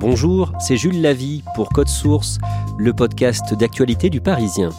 Bonjour, 0.00 0.54
c'est 0.58 0.78
Jules 0.78 1.02
Lavie 1.02 1.44
pour 1.54 1.68
Code 1.68 1.90
Source, 1.90 2.38
le 2.78 2.94
podcast 2.94 3.52
d'actualité 3.52 4.08
du 4.08 4.22
Parisien. 4.22 4.70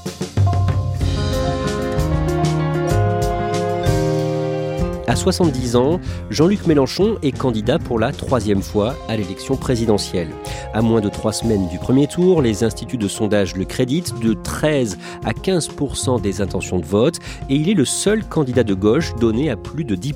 À 5.08 5.16
70 5.16 5.76
ans, 5.76 6.00
Jean-Luc 6.32 6.66
Mélenchon 6.66 7.18
est 7.22 7.38
candidat 7.38 7.78
pour 7.78 8.00
la 8.00 8.12
troisième 8.12 8.64
fois 8.64 8.96
à 9.10 9.16
l'élection 9.16 9.58
présidentielle. 9.58 10.30
À 10.74 10.82
moins 10.82 11.02
de 11.02 11.10
trois 11.10 11.34
semaines 11.34 11.68
du 11.68 11.78
premier 11.78 12.08
tour, 12.08 12.42
les 12.42 12.64
instituts 12.64 12.98
de 12.98 13.08
sondage 13.08 13.56
le 13.56 13.66
créditent 13.66 14.18
de 14.22 14.34
13 14.34 14.98
à 15.24 15.34
15% 15.34 16.20
des 16.20 16.42
intentions 16.42 16.80
de 16.80 16.86
vote 16.86 17.20
et 17.48 17.56
il 17.56 17.70
est 17.70 17.76
le 17.76 17.86
seul 17.86 18.24
candidat 18.24 18.64
de 18.64 18.74
gauche 18.74 19.14
donné 19.20 19.52
à 19.52 19.58
plus 19.58 19.84
de 19.84 19.94
10 19.94 20.14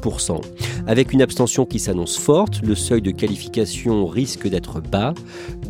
Avec 0.87 1.13
une 1.13 1.21
abstention 1.21 1.65
qui 1.65 1.79
s'annonce 1.79 2.17
forte, 2.17 2.61
le 2.61 2.75
seuil 2.75 3.01
de 3.01 3.11
qualification 3.11 4.05
risque 4.05 4.47
d'être 4.47 4.81
bas. 4.81 5.13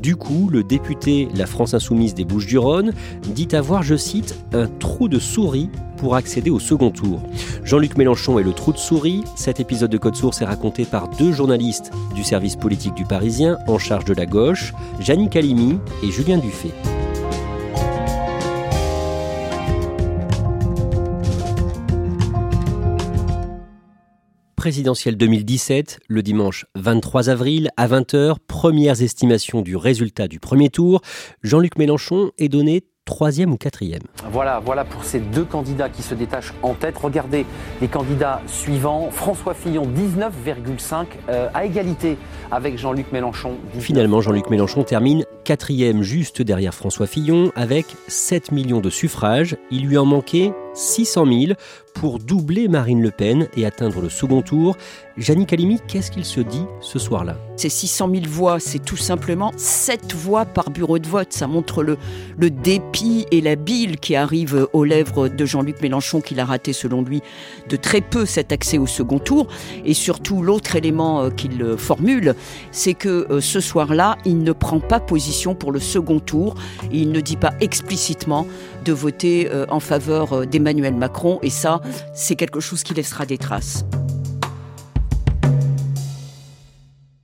Du 0.01 0.15
coup, 0.15 0.49
le 0.51 0.63
député 0.63 1.29
La 1.35 1.45
France 1.45 1.73
Insoumise 1.73 2.13
des 2.13 2.25
Bouches-du-Rhône 2.25 2.91
dit 3.33 3.47
avoir, 3.53 3.81
je 3.81 3.95
cite, 3.95 4.35
un 4.53 4.67
trou 4.67 5.07
de 5.07 5.19
souris 5.19 5.69
pour 5.97 6.15
accéder 6.15 6.49
au 6.49 6.59
second 6.59 6.91
tour. 6.91 7.21
Jean-Luc 7.63 7.97
Mélenchon 7.97 8.39
est 8.39 8.43
le 8.43 8.53
trou 8.53 8.73
de 8.73 8.77
souris. 8.77 9.23
Cet 9.35 9.59
épisode 9.59 9.91
de 9.91 9.97
Code 9.97 10.15
Source 10.15 10.41
est 10.41 10.45
raconté 10.45 10.83
par 10.83 11.07
deux 11.17 11.31
journalistes 11.31 11.91
du 12.13 12.23
service 12.23 12.57
politique 12.57 12.95
du 12.95 13.05
Parisien 13.05 13.57
en 13.67 13.79
charge 13.79 14.05
de 14.05 14.13
la 14.13 14.25
gauche, 14.25 14.73
Janine 14.99 15.29
Calimi 15.29 15.77
et 16.03 16.11
Julien 16.11 16.37
Dufay. 16.37 16.71
Présidentielle 24.65 25.15
2017, 25.15 25.99
le 26.07 26.23
dimanche 26.23 26.65
23 26.73 27.29
avril 27.29 27.69
à 27.77 27.87
20h, 27.87 28.37
premières 28.47 28.99
estimations 29.03 29.61
du 29.61 29.75
résultat 29.75 30.27
du 30.27 30.39
premier 30.39 30.71
tour. 30.71 31.01
Jean-Luc 31.43 31.77
Mélenchon 31.77 32.31
est 32.39 32.49
donné 32.49 32.83
troisième 33.05 33.51
ou 33.51 33.57
quatrième. 33.57 34.01
Voilà, 34.31 34.59
voilà 34.65 34.83
pour 34.83 35.03
ces 35.03 35.19
deux 35.19 35.43
candidats 35.43 35.89
qui 35.89 36.01
se 36.01 36.15
détachent 36.15 36.55
en 36.63 36.73
tête. 36.73 36.97
Regardez 36.97 37.45
les 37.79 37.87
candidats 37.87 38.41
suivants. 38.47 39.11
François 39.11 39.53
Fillon, 39.53 39.85
19,5 39.85 41.05
euh, 41.29 41.47
à 41.53 41.65
égalité 41.65 42.17
avec 42.49 42.79
Jean-Luc 42.79 43.11
Mélenchon. 43.11 43.57
Finalement, 43.77 44.19
Jean-Luc 44.19 44.49
Mélenchon 44.49 44.81
termine 44.81 45.25
quatrième 45.43 46.01
juste 46.01 46.41
derrière 46.41 46.73
François 46.73 47.05
Fillon 47.05 47.51
avec 47.55 47.85
7 48.07 48.51
millions 48.51 48.81
de 48.81 48.89
suffrages. 48.89 49.57
Il 49.69 49.85
lui 49.85 49.99
en 49.99 50.05
manquait 50.05 50.53
600 50.75 51.25
000 51.25 51.53
pour 51.95 52.19
doubler 52.19 52.67
Marine 52.67 53.01
Le 53.01 53.09
Pen 53.09 53.47
et 53.55 53.65
atteindre 53.65 54.01
le 54.01 54.09
second 54.09 54.41
tour. 54.41 54.77
Janine 55.17 55.45
Calimi, 55.45 55.79
qu'est-ce 55.87 56.11
qu'il 56.11 56.25
se 56.25 56.41
dit 56.41 56.65
ce 56.81 56.99
soir-là 56.99 57.37
Ces 57.55 57.69
600 57.69 58.09
000 58.11 58.23
voix, 58.27 58.59
c'est 58.59 58.83
tout 58.83 58.97
simplement 58.97 59.53
7 59.55 60.13
voix 60.13 60.43
par 60.43 60.71
bureau 60.71 60.99
de 60.99 61.07
vote. 61.07 61.31
Ça 61.31 61.47
montre 61.47 61.83
le, 61.83 61.97
le 62.37 62.49
dépit 62.49 63.25
et 63.31 63.39
la 63.39 63.55
bile 63.55 63.97
qui 63.97 64.15
arrive 64.17 64.67
aux 64.73 64.83
lèvres 64.83 65.29
de 65.29 65.45
Jean-Luc 65.45 65.81
Mélenchon, 65.81 66.19
qu'il 66.19 66.41
a 66.41 66.45
raté 66.45 66.73
selon 66.73 67.01
lui 67.01 67.21
de 67.69 67.77
très 67.77 68.01
peu 68.01 68.25
cet 68.25 68.51
accès 68.51 68.77
au 68.77 68.87
second 68.87 69.19
tour. 69.19 69.47
Et 69.85 69.93
surtout, 69.93 70.41
l'autre 70.41 70.75
élément 70.75 71.21
euh, 71.21 71.29
qu'il 71.29 71.61
euh, 71.61 71.77
formule, 71.77 72.35
c'est 72.71 72.93
que 72.93 73.27
euh, 73.31 73.39
ce 73.39 73.61
soir-là, 73.61 74.17
il 74.25 74.43
ne 74.43 74.51
prend 74.51 74.81
pas 74.81 74.99
position 74.99 75.55
pour 75.55 75.71
le 75.71 75.79
second 75.79 76.19
tour. 76.19 76.55
Il 76.91 77.11
ne 77.13 77.21
dit 77.21 77.37
pas 77.37 77.53
explicitement 77.61 78.45
de 78.85 78.93
voter 78.93 79.49
en 79.69 79.79
faveur 79.79 80.47
d'Emmanuel 80.47 80.93
Macron. 80.95 81.39
Et 81.41 81.49
ça, 81.49 81.81
c'est 82.13 82.35
quelque 82.35 82.59
chose 82.59 82.83
qui 82.83 82.93
laissera 82.93 83.25
des 83.25 83.37
traces. 83.37 83.85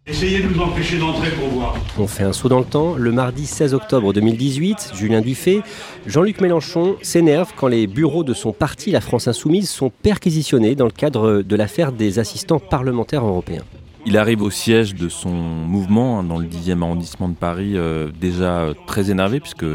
Essayez 0.07 0.41
de 0.41 0.49
nous 0.49 0.59
empêcher 0.59 0.97
d'entrer 0.99 1.29
pour 1.31 1.47
voir. 1.49 1.75
On 1.97 2.07
fait 2.07 2.23
un 2.23 2.33
saut 2.33 2.49
dans 2.49 2.59
le 2.59 2.65
temps. 2.65 2.95
Le 2.95 3.11
mardi 3.11 3.45
16 3.45 3.73
octobre 3.73 4.11
2018, 4.11 4.91
Julien 4.93 5.21
Dufay, 5.21 5.61
Jean-Luc 6.05 6.41
Mélenchon 6.41 6.97
s'énerve 7.01 7.53
quand 7.55 7.67
les 7.67 7.87
bureaux 7.87 8.23
de 8.23 8.33
son 8.33 8.51
parti, 8.51 8.91
la 8.91 8.99
France 8.99 9.27
Insoumise, 9.27 9.69
sont 9.69 9.89
perquisitionnés 9.89 10.75
dans 10.75 10.85
le 10.85 10.91
cadre 10.91 11.43
de 11.43 11.55
l'affaire 11.55 11.91
des 11.91 12.19
assistants 12.19 12.59
parlementaires 12.59 13.25
européens. 13.25 13.63
Il 14.05 14.17
arrive 14.17 14.41
au 14.41 14.49
siège 14.49 14.95
de 14.95 15.09
son 15.09 15.29
mouvement 15.29 16.19
hein, 16.19 16.23
dans 16.23 16.39
le 16.39 16.47
10e 16.47 16.81
arrondissement 16.81 17.29
de 17.29 17.35
Paris, 17.35 17.73
euh, 17.75 18.09
déjà 18.19 18.69
très 18.87 19.11
énervé 19.11 19.39
puisque 19.39 19.65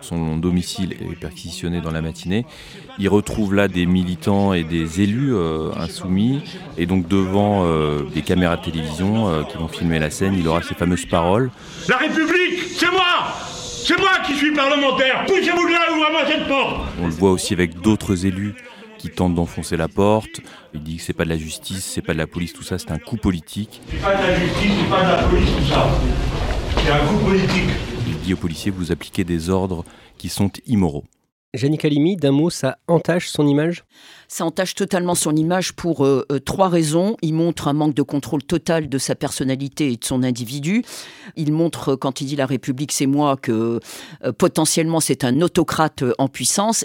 son 0.00 0.36
domicile 0.36 0.94
est 0.94 1.14
perquisitionné 1.14 1.80
dans 1.80 1.92
la 1.92 2.02
matinée. 2.02 2.44
Il 2.98 3.08
retrouve 3.08 3.54
là 3.54 3.68
des 3.68 3.86
militants 3.86 4.52
et 4.52 4.64
des 4.64 5.00
élus 5.00 5.32
euh, 5.32 5.70
insoumis 5.76 6.42
et 6.76 6.86
donc 6.86 7.06
devant 7.06 7.64
euh, 7.64 8.02
des 8.12 8.22
caméras 8.22 8.56
de 8.56 8.64
télévision 8.64 9.44
qui 9.48 9.56
vont 9.56 9.68
filmer 9.68 10.00
la 10.00 10.10
scène, 10.10 10.34
il 10.36 10.46
aura 10.48 10.62
ces 10.62 10.74
fameuses 10.74 11.06
paroles. 11.06 11.50
La 11.88 11.98
République, 11.98 12.60
c'est 12.76 12.90
moi! 12.90 13.32
C'est 13.44 13.98
moi 13.98 14.10
qui 14.26 14.34
suis 14.34 14.52
parlementaire! 14.52 15.24
Poussez-vous 15.26 15.66
de 15.66 15.72
là, 15.72 15.80
ouvrez-moi 15.96 16.20
cette 16.26 16.48
porte! 16.48 16.80
On 17.00 17.06
le 17.06 17.12
voit 17.12 17.30
aussi 17.30 17.54
avec 17.54 17.80
d'autres 17.80 18.26
élus 18.26 18.54
qui 18.98 19.08
tente 19.10 19.34
d'enfoncer 19.34 19.76
la 19.76 19.88
porte. 19.88 20.40
Il 20.74 20.82
dit 20.82 20.96
que 20.96 21.02
c'est 21.02 21.12
pas 21.12 21.24
de 21.24 21.30
la 21.30 21.38
justice, 21.38 21.84
c'est 21.84 22.02
pas 22.02 22.12
de 22.12 22.18
la 22.18 22.26
police, 22.26 22.52
tout 22.52 22.62
ça, 22.62 22.78
c'est 22.78 22.90
un 22.90 22.98
coup 22.98 23.16
politique. 23.16 23.80
C'est 23.90 24.02
pas 24.02 24.16
de 24.16 24.22
la 24.22 24.34
justice, 24.38 24.72
c'est 24.82 24.90
pas 24.90 25.02
de 25.02 25.08
la 25.08 25.22
police, 25.28 25.50
tout 25.56 25.72
ça. 25.72 25.88
C'est 26.76 26.90
un 26.90 27.06
coup 27.06 27.24
politique. 27.24 27.70
Il 28.06 28.18
dit 28.18 28.34
aux 28.34 28.36
policiers 28.36 28.70
vous 28.70 28.92
appliquez 28.92 29.24
des 29.24 29.50
ordres 29.50 29.84
qui 30.18 30.28
sont 30.28 30.50
immoraux. 30.66 31.04
Janine 31.54 31.78
Calimi, 31.78 32.16
d'un 32.16 32.32
mot, 32.32 32.50
ça 32.50 32.76
entache 32.88 33.28
son 33.28 33.46
image? 33.46 33.84
Ça 34.28 34.44
entache 34.44 34.74
totalement 34.74 35.14
son 35.14 35.34
image 35.34 35.72
pour 35.72 36.04
euh, 36.04 36.24
euh, 36.30 36.38
trois 36.38 36.68
raisons. 36.68 37.16
Il 37.22 37.32
montre 37.32 37.66
un 37.66 37.72
manque 37.72 37.94
de 37.94 38.02
contrôle 38.02 38.42
total 38.42 38.90
de 38.90 38.98
sa 38.98 39.14
personnalité 39.14 39.90
et 39.90 39.96
de 39.96 40.04
son 40.04 40.22
individu. 40.22 40.84
Il 41.36 41.52
montre, 41.52 41.96
quand 41.96 42.20
il 42.20 42.26
dit 42.26 42.36
la 42.36 42.44
République, 42.44 42.92
c'est 42.92 43.06
moi, 43.06 43.36
que 43.40 43.80
euh, 44.24 44.32
potentiellement 44.32 45.00
c'est 45.00 45.24
un 45.24 45.40
autocrate 45.40 46.04
en 46.18 46.28
puissance. 46.28 46.84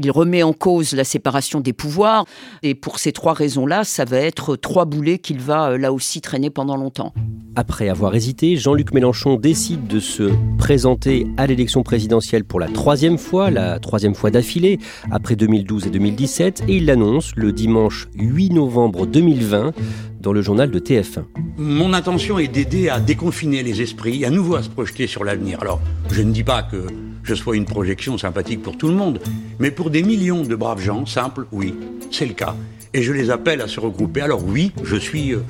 Il 0.00 0.10
remet 0.12 0.44
en 0.44 0.52
cause 0.52 0.92
la 0.92 1.04
séparation 1.04 1.60
des 1.60 1.72
pouvoirs. 1.72 2.24
Et 2.62 2.76
pour 2.76 3.00
ces 3.00 3.10
trois 3.10 3.34
raisons-là, 3.34 3.82
ça 3.82 4.04
va 4.04 4.18
être 4.18 4.54
trois 4.54 4.84
boulets 4.84 5.18
qu'il 5.18 5.40
va 5.40 5.76
là 5.76 5.92
aussi 5.92 6.20
traîner 6.20 6.50
pendant 6.50 6.76
longtemps. 6.76 7.12
Après 7.56 7.88
avoir 7.88 8.14
hésité, 8.14 8.56
Jean-Luc 8.56 8.92
Mélenchon 8.92 9.36
décide 9.36 9.86
de 9.86 9.98
se 9.98 10.30
présenter 10.58 11.26
à 11.38 11.46
l'élection 11.46 11.82
présidentielle 11.82 12.44
pour 12.44 12.60
la 12.60 12.68
troisième 12.68 13.16
fois, 13.16 13.50
la 13.50 13.78
troisième 13.80 14.14
fois 14.14 14.30
d'affilée, 14.30 14.78
après 15.10 15.36
2012 15.36 15.86
et 15.86 15.90
2017. 15.90 16.64
Et 16.68 16.75
il 16.76 16.84
l'annonce 16.84 17.32
le 17.36 17.52
dimanche 17.52 18.08
8 18.16 18.50
novembre 18.50 19.06
2020 19.06 19.72
dans 20.20 20.32
le 20.32 20.42
journal 20.42 20.70
de 20.70 20.78
TF1. 20.78 21.24
Mon 21.56 21.94
intention 21.94 22.38
est 22.38 22.48
d'aider 22.48 22.90
à 22.90 23.00
déconfiner 23.00 23.62
les 23.62 23.80
esprits, 23.80 24.26
à 24.26 24.30
nouveau 24.30 24.56
à 24.56 24.62
se 24.62 24.68
projeter 24.68 25.06
sur 25.06 25.24
l'avenir. 25.24 25.58
Alors, 25.62 25.80
je 26.12 26.20
ne 26.20 26.32
dis 26.32 26.44
pas 26.44 26.62
que 26.62 26.86
je 27.22 27.34
sois 27.34 27.56
une 27.56 27.64
projection 27.64 28.18
sympathique 28.18 28.62
pour 28.62 28.76
tout 28.76 28.88
le 28.88 28.94
monde, 28.94 29.20
mais 29.58 29.70
pour 29.70 29.88
des 29.88 30.02
millions 30.02 30.42
de 30.42 30.54
braves 30.54 30.82
gens 30.82 31.06
simples, 31.06 31.46
oui, 31.50 31.74
c'est 32.10 32.26
le 32.26 32.34
cas. 32.34 32.54
Et 32.92 33.02
je 33.02 33.12
les 33.12 33.30
appelle 33.30 33.62
à 33.62 33.68
se 33.68 33.80
regrouper. 33.80 34.20
Alors 34.20 34.44
oui, 34.44 34.72
je 34.84 34.96
suis 34.96 35.32
euh, 35.32 35.40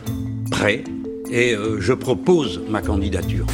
prêt 0.50 0.84
et 1.30 1.54
euh, 1.54 1.80
je 1.80 1.92
propose 1.92 2.60
ma 2.68 2.82
candidature. 2.82 3.46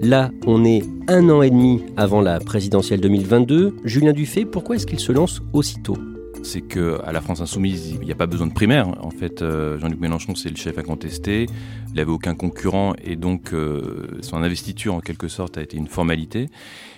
Là, 0.00 0.30
on 0.46 0.64
est 0.64 0.82
un 1.06 1.28
an 1.28 1.42
et 1.42 1.50
demi 1.50 1.82
avant 1.98 2.22
la 2.22 2.40
présidentielle 2.40 3.00
2022. 3.00 3.76
Julien 3.84 4.14
Dufay, 4.14 4.46
pourquoi 4.46 4.76
est-ce 4.76 4.86
qu'il 4.86 5.00
se 5.00 5.12
lance 5.12 5.42
aussitôt? 5.52 5.98
C'est 6.42 6.60
que 6.60 7.00
à 7.04 7.12
la 7.12 7.20
France 7.20 7.40
insoumise, 7.40 7.90
il 7.90 8.06
n'y 8.06 8.12
a 8.12 8.14
pas 8.14 8.26
besoin 8.26 8.46
de 8.46 8.52
primaire. 8.52 8.88
En 9.04 9.10
fait, 9.10 9.42
euh, 9.42 9.78
Jean-Luc 9.78 10.00
Mélenchon, 10.00 10.34
c'est 10.34 10.48
le 10.48 10.56
chef 10.56 10.78
à 10.78 10.82
contester. 10.82 11.46
Il 11.88 11.94
n'avait 11.94 12.10
aucun 12.10 12.34
concurrent 12.34 12.94
et 13.02 13.16
donc 13.16 13.52
euh, 13.52 14.18
son 14.20 14.42
investiture, 14.42 14.94
en 14.94 15.00
quelque 15.00 15.28
sorte, 15.28 15.58
a 15.58 15.62
été 15.62 15.76
une 15.76 15.88
formalité. 15.88 16.48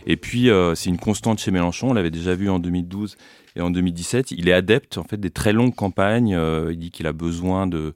Et 0.07 0.17
puis, 0.17 0.51
euh, 0.51 0.75
c'est 0.75 0.91
une 0.91 0.99
constante 0.99 1.39
chez 1.39 1.51
Mélenchon. 1.51 1.91
On 1.91 1.93
l'avait 1.93 2.11
déjà 2.11 2.35
vu 2.35 2.49
en 2.49 2.59
2012 2.59 3.17
et 3.57 3.61
en 3.61 3.71
2017. 3.71 4.31
Il 4.33 4.49
est 4.49 4.53
adepte, 4.53 4.99
en 4.99 5.05
fait, 5.05 5.19
des 5.19 5.31
très 5.31 5.53
longues 5.53 5.75
campagnes. 5.75 6.39
il 6.71 6.79
dit 6.79 6.91
qu'il 6.91 7.07
a 7.07 7.13
besoin 7.13 7.67
de, 7.67 7.93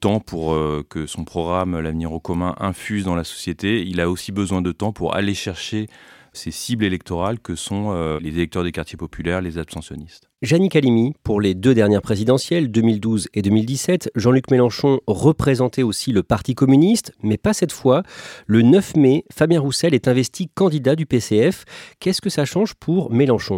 temps 0.00 0.20
pour 0.20 0.56
que 0.88 1.06
son 1.06 1.24
programme 1.24 1.78
L'avenir 1.78 2.12
au 2.12 2.20
commun 2.20 2.54
infuse 2.58 3.04
dans 3.04 3.14
la 3.14 3.24
société. 3.24 3.86
Il 3.86 4.00
a 4.00 4.10
aussi 4.10 4.32
besoin 4.32 4.62
de 4.62 4.72
temps 4.72 4.92
pour 4.92 5.14
aller 5.14 5.34
chercher 5.34 5.88
ces 6.32 6.50
cibles 6.50 6.84
électorales 6.84 7.38
que 7.38 7.54
sont 7.54 8.18
les 8.18 8.30
électeurs 8.30 8.64
des 8.64 8.72
quartiers 8.72 8.98
populaires, 8.98 9.40
les 9.40 9.58
abstentionnistes. 9.58 10.27
Jannick 10.40 10.76
Halimi, 10.76 11.14
pour 11.24 11.40
les 11.40 11.54
deux 11.54 11.74
dernières 11.74 12.00
présidentielles, 12.00 12.70
2012 12.70 13.26
et 13.34 13.42
2017, 13.42 14.12
Jean-Luc 14.14 14.52
Mélenchon 14.52 15.00
représentait 15.08 15.82
aussi 15.82 16.12
le 16.12 16.22
Parti 16.22 16.54
communiste, 16.54 17.12
mais 17.24 17.36
pas 17.36 17.52
cette 17.52 17.72
fois. 17.72 18.04
Le 18.46 18.62
9 18.62 18.94
mai, 18.94 19.24
Fabien 19.32 19.58
Roussel 19.58 19.94
est 19.94 20.06
investi 20.06 20.48
candidat 20.54 20.94
du 20.94 21.06
PCF. 21.06 21.64
Qu'est-ce 21.98 22.20
que 22.20 22.30
ça 22.30 22.44
change 22.44 22.74
pour 22.74 23.10
Mélenchon? 23.10 23.56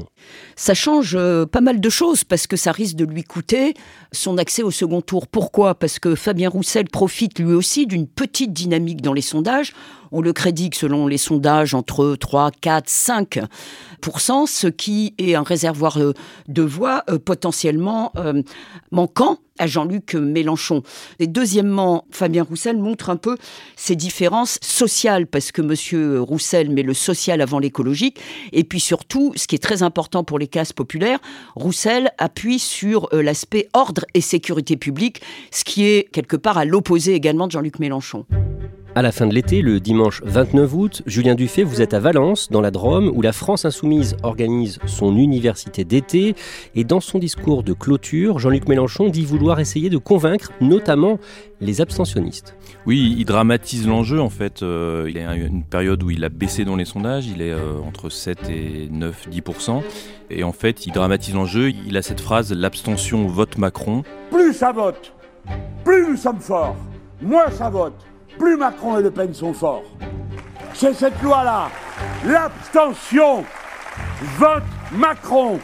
Ça 0.56 0.72
change 0.72 1.16
euh, 1.16 1.44
pas 1.44 1.60
mal 1.60 1.82
de 1.82 1.90
choses 1.90 2.24
parce 2.24 2.46
que 2.46 2.56
ça 2.56 2.72
risque 2.72 2.96
de 2.96 3.04
lui 3.04 3.24
coûter 3.24 3.74
son 4.10 4.38
accès 4.38 4.62
au 4.62 4.70
second 4.70 5.02
tour. 5.02 5.26
Pourquoi? 5.26 5.74
Parce 5.74 5.98
que 5.98 6.14
Fabien 6.14 6.48
Roussel 6.48 6.86
profite 6.88 7.38
lui 7.40 7.52
aussi 7.52 7.86
d'une 7.86 8.06
petite 8.06 8.54
dynamique 8.54 9.02
dans 9.02 9.12
les 9.12 9.20
sondages. 9.20 9.74
On 10.12 10.20
le 10.20 10.32
crédite 10.32 10.74
selon 10.74 11.06
les 11.06 11.18
sondages 11.18 11.74
entre 11.74 12.16
3, 12.18 12.50
4, 12.60 12.88
5 12.88 13.40
ce 14.46 14.66
qui 14.66 15.14
est 15.18 15.34
un 15.34 15.42
réservoir 15.42 15.98
euh, 15.98 16.12
de 16.48 16.62
voix 16.62 17.04
euh, 17.08 17.18
potentiellement 17.18 18.12
euh, 18.16 18.42
manquant 18.90 19.38
à 19.58 19.66
Jean-Luc 19.66 20.14
Mélenchon. 20.14 20.82
Deuxièmement, 21.20 22.06
Fabien 22.10 22.44
Roussel 22.44 22.78
montre 22.78 23.10
un 23.10 23.16
peu 23.16 23.36
ces 23.76 23.94
différences 23.94 24.58
sociales, 24.62 25.26
parce 25.26 25.52
que 25.52 25.60
M. 25.60 26.18
Roussel 26.18 26.70
met 26.70 26.82
le 26.82 26.94
social 26.94 27.42
avant 27.42 27.58
l'écologique. 27.58 28.18
Et 28.52 28.64
puis 28.64 28.80
surtout, 28.80 29.34
ce 29.36 29.46
qui 29.46 29.56
est 29.56 29.62
très 29.62 29.82
important 29.82 30.24
pour 30.24 30.38
les 30.38 30.48
classes 30.48 30.72
populaires, 30.72 31.18
Roussel 31.56 32.10
appuie 32.16 32.58
sur 32.58 33.10
l'aspect 33.12 33.68
ordre 33.74 34.06
et 34.14 34.22
sécurité 34.22 34.78
publique, 34.78 35.20
ce 35.50 35.62
qui 35.62 35.84
est 35.84 36.10
quelque 36.10 36.36
part 36.36 36.56
à 36.56 36.64
l'opposé 36.64 37.12
également 37.12 37.46
de 37.46 37.52
Jean-Luc 37.52 37.80
Mélenchon. 37.80 38.24
À 38.96 39.02
la 39.02 39.12
fin 39.12 39.28
de 39.28 39.32
l'été, 39.32 39.62
le 39.62 39.78
dimanche 39.78 40.20
29 40.24 40.74
août, 40.74 41.02
Julien 41.06 41.36
Dufay, 41.36 41.62
vous 41.62 41.80
êtes 41.80 41.94
à 41.94 42.00
Valence, 42.00 42.50
dans 42.50 42.60
la 42.60 42.72
Drôme, 42.72 43.12
où 43.14 43.22
la 43.22 43.30
France 43.30 43.64
insoumise 43.64 44.16
organise 44.24 44.80
son 44.86 45.16
université 45.16 45.84
d'été. 45.84 46.34
Et 46.74 46.82
dans 46.82 46.98
son 46.98 47.20
discours 47.20 47.62
de 47.62 47.72
clôture, 47.72 48.40
Jean-Luc 48.40 48.66
Mélenchon 48.66 49.08
dit 49.08 49.24
vouloir 49.24 49.60
essayer 49.60 49.90
de 49.90 49.96
convaincre 49.96 50.50
notamment 50.60 51.20
les 51.60 51.80
abstentionnistes. 51.80 52.56
Oui, 52.84 53.14
il 53.16 53.24
dramatise 53.26 53.86
l'enjeu 53.86 54.20
en 54.20 54.30
fait. 54.30 54.64
Euh, 54.64 55.06
il 55.08 55.16
y 55.16 55.20
a 55.20 55.34
une 55.36 55.62
période 55.62 56.02
où 56.02 56.10
il 56.10 56.24
a 56.24 56.28
baissé 56.28 56.64
dans 56.64 56.74
les 56.74 56.84
sondages, 56.84 57.28
il 57.28 57.42
est 57.42 57.52
euh, 57.52 57.78
entre 57.86 58.08
7 58.08 58.50
et 58.50 58.88
9, 58.90 59.28
10%. 59.30 59.82
Et 60.30 60.42
en 60.42 60.52
fait, 60.52 60.86
il 60.86 60.92
dramatise 60.92 61.34
l'enjeu. 61.34 61.70
Il 61.70 61.96
a 61.96 62.02
cette 62.02 62.20
phrase 62.20 62.52
l'abstention 62.52 63.28
vote 63.28 63.56
Macron. 63.56 64.02
Plus 64.32 64.52
ça 64.52 64.72
vote, 64.72 65.12
plus 65.84 66.08
nous 66.08 66.16
sommes 66.16 66.40
forts. 66.40 66.76
Moins 67.22 67.50
ça 67.50 67.70
vote 67.70 68.09
plus 68.38 68.56
Macron 68.56 68.98
et 68.98 69.02
Le 69.02 69.10
Pen 69.10 69.32
sont 69.34 69.52
forts. 69.52 69.84
C'est 70.74 70.94
cette 70.94 71.20
loi-là. 71.22 71.70
L'abstention. 72.26 73.44
Vote 74.38 74.62
Macron. 74.92 75.58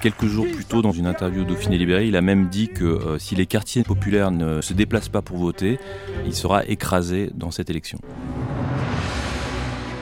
Quelques 0.00 0.26
jours 0.26 0.46
plus 0.46 0.64
tôt, 0.64 0.80
dans 0.80 0.92
une 0.92 1.06
interview 1.06 1.42
au 1.42 1.44
Dauphiné 1.44 1.76
Libéré, 1.76 2.06
il 2.06 2.16
a 2.16 2.20
même 2.20 2.46
dit 2.48 2.68
que 2.68 2.84
euh, 2.84 3.18
si 3.18 3.34
les 3.34 3.46
quartiers 3.46 3.82
populaires 3.82 4.30
ne 4.30 4.60
se 4.60 4.72
déplacent 4.72 5.08
pas 5.08 5.22
pour 5.22 5.38
voter, 5.38 5.80
il 6.24 6.34
sera 6.34 6.64
écrasé 6.66 7.30
dans 7.34 7.50
cette 7.50 7.68
élection. 7.68 7.98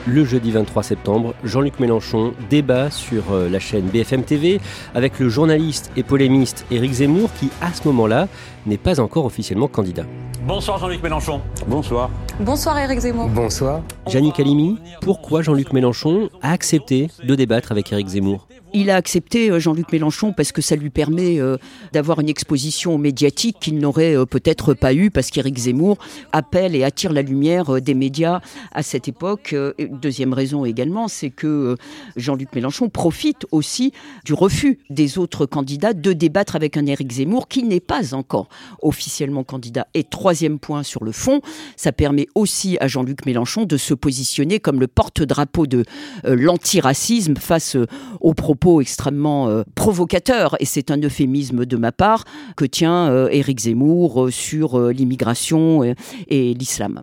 Le 0.05 0.23
jeudi 0.23 0.51
23 0.51 0.83
septembre, 0.83 1.33
Jean-Luc 1.43 1.79
Mélenchon 1.79 2.33
débat 2.49 2.91
sur 2.91 3.31
euh, 3.31 3.49
la 3.49 3.59
chaîne 3.59 3.87
BFM 3.87 4.23
TV 4.23 4.61
avec 4.93 5.19
le 5.19 5.29
journaliste 5.29 5.91
et 5.97 6.03
polémiste 6.03 6.65
Éric 6.71 6.93
Zemmour 6.93 7.29
qui, 7.33 7.49
à 7.59 7.73
ce 7.73 7.85
moment-là, 7.87 8.27
n'est 8.67 8.77
pas 8.77 8.99
encore 8.99 9.25
officiellement 9.25 9.67
candidat. 9.67 10.05
Bonsoir 10.41 10.77
Jean-Luc 10.77 11.01
Mélenchon. 11.01 11.41
Bonsoir. 11.67 12.09
Bonsoir 12.39 12.77
Éric 12.77 12.99
Zemmour. 12.99 13.27
Bonsoir. 13.29 13.81
Janine 14.07 14.31
Calimi, 14.31 14.77
pourquoi 15.01 15.41
Jean-Luc 15.41 15.73
Mélenchon 15.73 16.29
a 16.41 16.51
accepté 16.51 17.09
de 17.23 17.35
débattre 17.35 17.71
avec 17.71 17.91
Éric 17.91 18.07
Zemmour 18.07 18.47
il 18.73 18.89
a 18.89 18.95
accepté 18.95 19.49
euh, 19.49 19.59
Jean-Luc 19.59 19.91
Mélenchon 19.91 20.33
parce 20.33 20.51
que 20.51 20.61
ça 20.61 20.75
lui 20.75 20.89
permet 20.89 21.39
euh, 21.39 21.57
d'avoir 21.93 22.19
une 22.19 22.29
exposition 22.29 22.97
médiatique 22.97 23.57
qu'il 23.59 23.79
n'aurait 23.79 24.15
euh, 24.15 24.25
peut-être 24.25 24.73
pas 24.73 24.93
eu 24.93 25.09
parce 25.09 25.29
qu'Éric 25.29 25.57
Zemmour 25.57 25.97
appelle 26.31 26.75
et 26.75 26.83
attire 26.83 27.13
la 27.13 27.21
lumière 27.21 27.81
des 27.81 27.93
médias 27.93 28.41
à 28.71 28.83
cette 28.83 29.07
époque. 29.07 29.55
Deuxième 29.79 30.33
raison 30.33 30.65
également, 30.65 31.07
c'est 31.07 31.29
que 31.29 31.75
Jean-Luc 32.15 32.53
Mélenchon 32.53 32.89
profite 32.89 33.45
aussi 33.51 33.93
du 34.25 34.33
refus 34.33 34.79
des 34.89 35.17
autres 35.17 35.45
candidats 35.45 35.93
de 35.93 36.13
débattre 36.13 36.55
avec 36.55 36.77
un 36.77 36.85
Éric 36.85 37.11
Zemmour 37.11 37.47
qui 37.47 37.63
n'est 37.63 37.79
pas 37.79 38.13
encore 38.13 38.47
officiellement 38.81 39.43
candidat. 39.43 39.87
Et 39.93 40.03
troisième 40.03 40.59
point 40.59 40.83
sur 40.83 41.03
le 41.03 41.11
fond, 41.11 41.41
ça 41.75 41.91
permet 41.91 42.27
aussi 42.35 42.77
à 42.79 42.87
Jean-Luc 42.87 43.25
Mélenchon 43.25 43.63
de 43.63 43.77
se 43.77 43.93
positionner 43.93 44.59
comme 44.59 44.79
le 44.79 44.87
porte-drapeau 44.87 45.67
de 45.67 45.83
l'antiracisme 46.27 47.35
face 47.37 47.77
aux 48.21 48.33
propos 48.33 48.81
extrêmement 48.81 49.47
euh, 49.47 49.63
provocateur, 49.75 50.55
et 50.59 50.65
c'est 50.65 50.91
un 50.91 50.97
euphémisme 50.97 51.65
de 51.65 51.77
ma 51.77 51.91
part, 51.91 52.23
que 52.55 52.65
tient 52.65 53.09
euh, 53.09 53.29
Éric 53.31 53.61
Zemmour 53.61 54.25
euh, 54.25 54.31
sur 54.31 54.79
l'immigration 54.79 55.83
et 56.27 56.53
l'islam. 56.53 57.01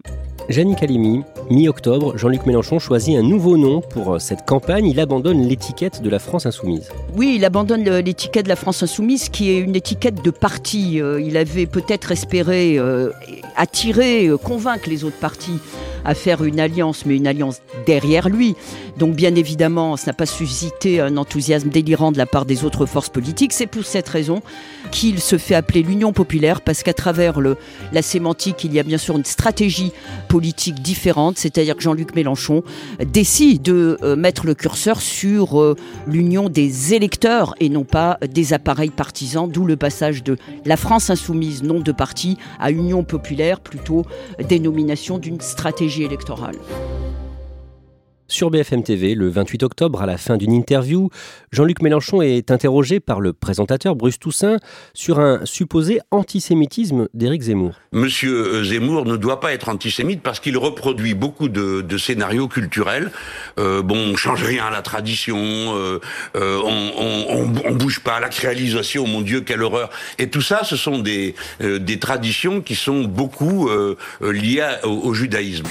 Janine 0.49 0.77
Calimi, 0.77 1.23
mi-octobre, 1.51 2.19
Jean-Luc 2.19 2.45
Mélenchon 2.45 2.79
choisit 2.79 3.17
un 3.17 3.23
nouveau 3.23 3.57
nom 3.57 3.81
pour 3.81 4.21
cette 4.21 4.45
campagne. 4.45 4.87
Il 4.87 5.01
abandonne 5.01 5.41
l'étiquette 5.41 6.03
de 6.03 6.11
la 6.11 6.19
France 6.19 6.45
insoumise. 6.45 6.91
Oui, 7.17 7.35
il 7.37 7.45
abandonne 7.47 7.83
l'étiquette 7.83 8.45
de 8.45 8.51
la 8.51 8.57
France 8.57 8.83
insoumise 8.83 9.31
qui 9.31 9.51
est 9.51 9.59
une 9.59 9.75
étiquette 9.75 10.23
de 10.23 10.31
parti. 10.31 10.97
Il 10.97 11.37
avait 11.39 11.65
peut-être 11.65 12.13
espéré 12.13 12.79
attirer, 13.57 14.31
convaincre 14.43 14.89
les 14.89 15.05
autres 15.05 15.17
partis 15.17 15.59
à 16.05 16.15
faire 16.15 16.45
une 16.45 16.61
alliance, 16.61 17.07
mais 17.07 17.17
une 17.17 17.27
alliance 17.27 17.61
derrière 17.87 18.29
lui. 18.29 18.55
Donc 18.99 19.17
bien 19.17 19.35
évidemment, 19.35 19.97
ça 19.97 20.11
n'a 20.11 20.13
pas 20.13 20.27
suscité 20.27 21.01
un 21.01 21.17
enthousiasme 21.17 21.69
délirant 21.69 22.13
de 22.13 22.19
la 22.19 22.27
part 22.27 22.45
des 22.45 22.65
autres 22.65 22.87
forces 22.87 23.09
politiques. 23.09 23.53
C'est 23.53 23.67
pour 23.67 23.85
cette 23.85 24.09
raison 24.09 24.43
qu'il 24.91 25.21
se 25.21 25.39
fait 25.39 25.55
appeler 25.55 25.83
l'Union 25.83 26.13
populaire, 26.13 26.61
parce 26.61 26.83
qu'à 26.83 26.93
travers 26.93 27.41
le, 27.41 27.57
la 27.93 28.03
sémantique, 28.03 28.65
il 28.65 28.73
y 28.75 28.79
a 28.79 28.83
bien 28.83 28.99
sûr 28.99 29.17
une 29.17 29.25
stratégie 29.25 29.93
politique 30.29 30.81
différente, 30.83 31.39
c'est-à-dire 31.39 31.75
que 31.77 31.83
Jean-Luc 31.83 32.15
Mélenchon 32.15 32.63
décide 33.05 33.63
de 33.63 33.99
euh, 34.03 34.15
mettre 34.15 34.47
le 34.47 34.55
curseur 34.55 35.01
sur 35.01 35.61
euh, 35.61 35.75
l'union 36.07 36.49
des 36.49 36.95
électeurs 36.95 37.55
et 37.61 37.69
non 37.69 37.85
pas 37.85 38.19
des 38.29 38.53
appareils 38.53 38.91
partisans, 38.91 39.49
d'où 39.51 39.65
le 39.65 39.77
passage 39.77 40.23
de 40.23 40.37
la 40.65 40.77
France 40.77 41.11
insoumise, 41.11 41.63
nom 41.63 41.81
de 41.81 41.93
parti, 41.93 42.37
à 42.61 42.71
Union 42.71 43.03
populaire, 43.05 43.44
plutôt 43.61 44.05
dénomination 44.49 45.19
d'une 45.19 45.41
stratégie 45.41 46.05
électorale. 46.05 46.57
Sur 48.35 48.51
BFM 48.51 48.83
TV, 48.83 49.15
le 49.15 49.29
28 49.29 49.63
octobre, 49.63 50.03
à 50.03 50.07
la 50.07 50.19
fin 50.19 50.37
d'une 50.37 50.51
interview, 50.51 51.09
Jean-Luc 51.53 51.81
Mélenchon 51.83 52.21
est 52.21 52.51
interrogé 52.51 52.99
par 52.99 53.21
le 53.21 53.33
présentateur 53.33 53.95
Bruce 53.95 54.19
Toussaint 54.19 54.57
sur 54.93 55.21
un 55.21 55.47
supposé 55.47 56.01
antisémitisme 56.11 57.07
d'Éric 57.15 57.43
Zemmour. 57.43 57.77
Monsieur 57.93 58.35
euh, 58.35 58.65
Zemmour 58.65 59.05
ne 59.05 59.17
doit 59.17 59.39
pas 59.39 59.53
être 59.53 59.69
antisémite 59.69 60.21
parce 60.21 60.41
qu'il 60.41 60.59
reproduit 60.59 61.15
beaucoup 61.15 61.49
de, 61.49 61.97
scénarios 61.97 62.49
culturels. 62.49 63.13
Euh, 63.61 63.83
bon, 63.83 63.99
on 63.99 64.17
change 64.17 64.43
rien 64.43 64.65
à 64.65 64.71
la 64.73 64.83
tradition, 64.83 65.39
euh, 65.39 66.01
on, 66.35 67.47
on, 67.65 67.73
bouge 67.73 68.01
pas, 68.01 68.19
la 68.19 68.31
créalisation, 68.31 69.07
mon 69.07 69.21
Dieu, 69.21 69.43
quelle 69.43 69.63
horreur. 69.63 69.91
Et 70.19 70.29
tout 70.29 70.43
ça, 70.43 70.65
ce 70.65 70.75
sont 70.75 70.99
des 70.99 71.37
traditions 72.01 72.63
qui 72.63 72.75
sont 72.75 73.05
beaucoup 73.05 73.71
liées 74.21 74.67
au 74.83 75.15
judaïsme. 75.15 75.69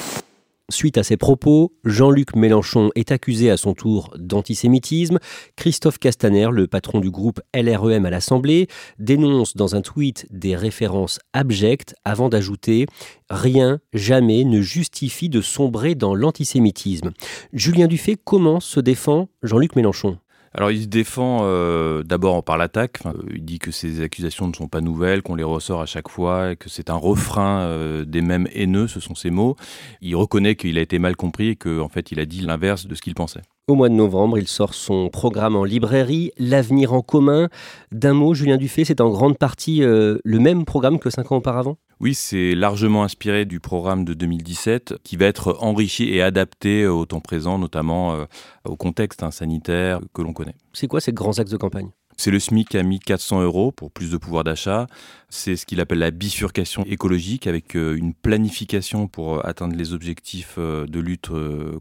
Suite 0.74 0.98
à 0.98 1.04
ces 1.04 1.18
propos, 1.18 1.72
Jean-Luc 1.86 2.36
Mélenchon 2.36 2.90
est 2.96 3.12
accusé 3.12 3.52
à 3.52 3.58
son 3.58 3.76
tour 3.76 4.12
d'antisémitisme. 4.18 5.20
Christophe 5.56 6.00
Castaner, 6.00 6.48
le 6.52 6.66
patron 6.66 7.00
du 7.00 7.12
groupe 7.12 7.42
LREM 7.54 8.08
à 8.08 8.10
l'Assemblée, 8.10 8.68
dénonce 8.98 9.56
dans 9.56 9.76
un 9.76 9.82
tweet 9.82 10.26
des 10.32 10.56
références 10.56 11.20
abjectes 11.32 11.94
avant 12.06 12.28
d'ajouter 12.28 12.88
Rien, 13.30 13.82
jamais 13.94 14.46
ne 14.46 14.62
justifie 14.62 15.30
de 15.30 15.42
sombrer 15.42 15.94
dans 15.94 16.16
l'antisémitisme. 16.16 17.12
Julien 17.54 17.86
Dufay, 17.86 18.16
comment 18.16 18.60
se 18.60 18.80
défend 18.80 19.30
Jean-Luc 19.44 19.76
Mélenchon? 19.76 20.18
Alors 20.54 20.72
il 20.72 20.84
se 20.84 20.88
défend 20.88 21.42
euh, 21.44 22.04
d'abord 22.04 22.44
par 22.44 22.58
l'attaque. 22.58 23.00
il 23.34 23.44
dit 23.44 23.60
que 23.60 23.72
ces 23.72 24.02
accusations 24.02 24.48
ne 24.48 24.54
sont 24.54 24.68
pas 24.68 24.82
nouvelles, 24.82 25.22
qu'on 25.22 25.36
les 25.36 25.44
ressort 25.44 25.82
à 25.82 25.86
chaque 25.86 26.10
fois, 26.10 26.56
que 26.56 26.70
c'est 26.70 26.90
un 26.90 26.96
refrain 26.96 27.62
euh, 27.62 28.06
des 28.06 28.22
mêmes 28.22 28.48
haineux, 28.54 28.88
ce 28.88 29.00
sont 29.00 29.16
ses 29.16 29.32
mots. 29.32 29.56
Il 30.02 30.16
reconnaît 30.16 30.56
qu'il 30.56 30.78
a 30.78 30.82
été 30.82 31.00
mal 31.00 31.16
compris 31.16 31.50
et 31.50 31.56
qu'en 31.56 31.90
fait 31.90 32.12
il 32.12 32.20
a 32.20 32.26
dit 32.26 32.42
l'inverse 32.42 32.86
de 32.86 32.96
ce 32.96 33.02
qu'il 33.02 33.16
pensait. 33.16 33.42
Au 33.70 33.76
mois 33.76 33.88
de 33.88 33.94
novembre, 33.94 34.38
il 34.38 34.50
sort 34.50 34.74
son 34.74 35.08
programme 35.08 35.56
en 35.56 35.64
librairie, 35.64 36.34
L'avenir 36.38 36.92
en 36.92 37.02
commun. 37.02 37.48
D'un 37.94 38.14
mot, 38.14 38.34
Julien 38.34 38.58
Dufay, 38.58 38.84
c'est 38.84 39.00
en 39.00 39.10
grande 39.10 39.38
partie 39.38 39.84
euh, 39.84 40.18
le 40.26 40.40
même 40.40 40.66
programme 40.66 41.00
que 41.00 41.10
cinq 41.10 41.32
ans 41.32 41.38
auparavant? 41.38 41.78
Oui, 42.02 42.14
c'est 42.14 42.56
largement 42.56 43.06
inspiré 43.06 43.46
du 43.46 43.62
programme 43.62 44.04
de 44.04 44.14
2017 44.14 44.96
qui 45.06 45.16
va 45.16 45.28
être 45.28 45.56
enrichi 45.62 46.14
et 46.14 46.22
adapté 46.22 46.86
au 46.88 47.06
temps 47.06 47.22
présent, 47.22 47.58
notamment 47.58 48.16
euh, 48.16 48.26
au 48.66 48.76
contexte 48.76 49.24
hein, 49.24 49.32
sanitaire 49.32 50.02
que 50.14 50.22
l'on 50.22 50.34
connaît. 50.34 50.56
C'est 50.74 50.88
quoi 50.88 51.00
ces 51.00 51.14
grands 51.14 51.40
axes 51.40 51.52
de 51.52 51.56
campagne? 51.56 51.92
C'est 52.18 52.32
le 52.32 52.40
SMIC 52.40 52.76
a 52.76 52.84
mis 52.84 53.00
400 53.00 53.42
euros 53.42 53.72
pour 53.72 53.92
plus 53.92 54.12
de 54.12 54.18
pouvoir 54.18 54.44
d'achat. 54.44 54.88
C'est 55.30 55.56
ce 55.56 55.66
qu'il 55.66 55.80
appelle 55.80 56.00
la 56.00 56.12
bifurcation 56.12 56.84
écologique 56.86 57.48
avec 57.48 57.76
euh, 57.76 57.96
une 57.96 58.14
planification 58.14 59.08
pour 59.08 59.36
euh, 59.36 59.42
atteindre 59.44 59.76
les 59.76 59.94
objectifs 59.94 60.56
euh, 60.58 60.86
de 60.86 61.00
lutte 61.00 61.30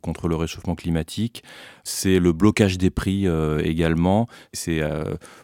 contre 0.00 0.28
le 0.28 0.36
réchauffement 0.36 0.74
climatique. 0.74 1.42
C'est 1.84 2.18
le 2.18 2.32
blocage 2.32 2.78
des 2.78 2.90
prix 2.90 3.26
également. 3.62 4.28
C'est 4.52 4.80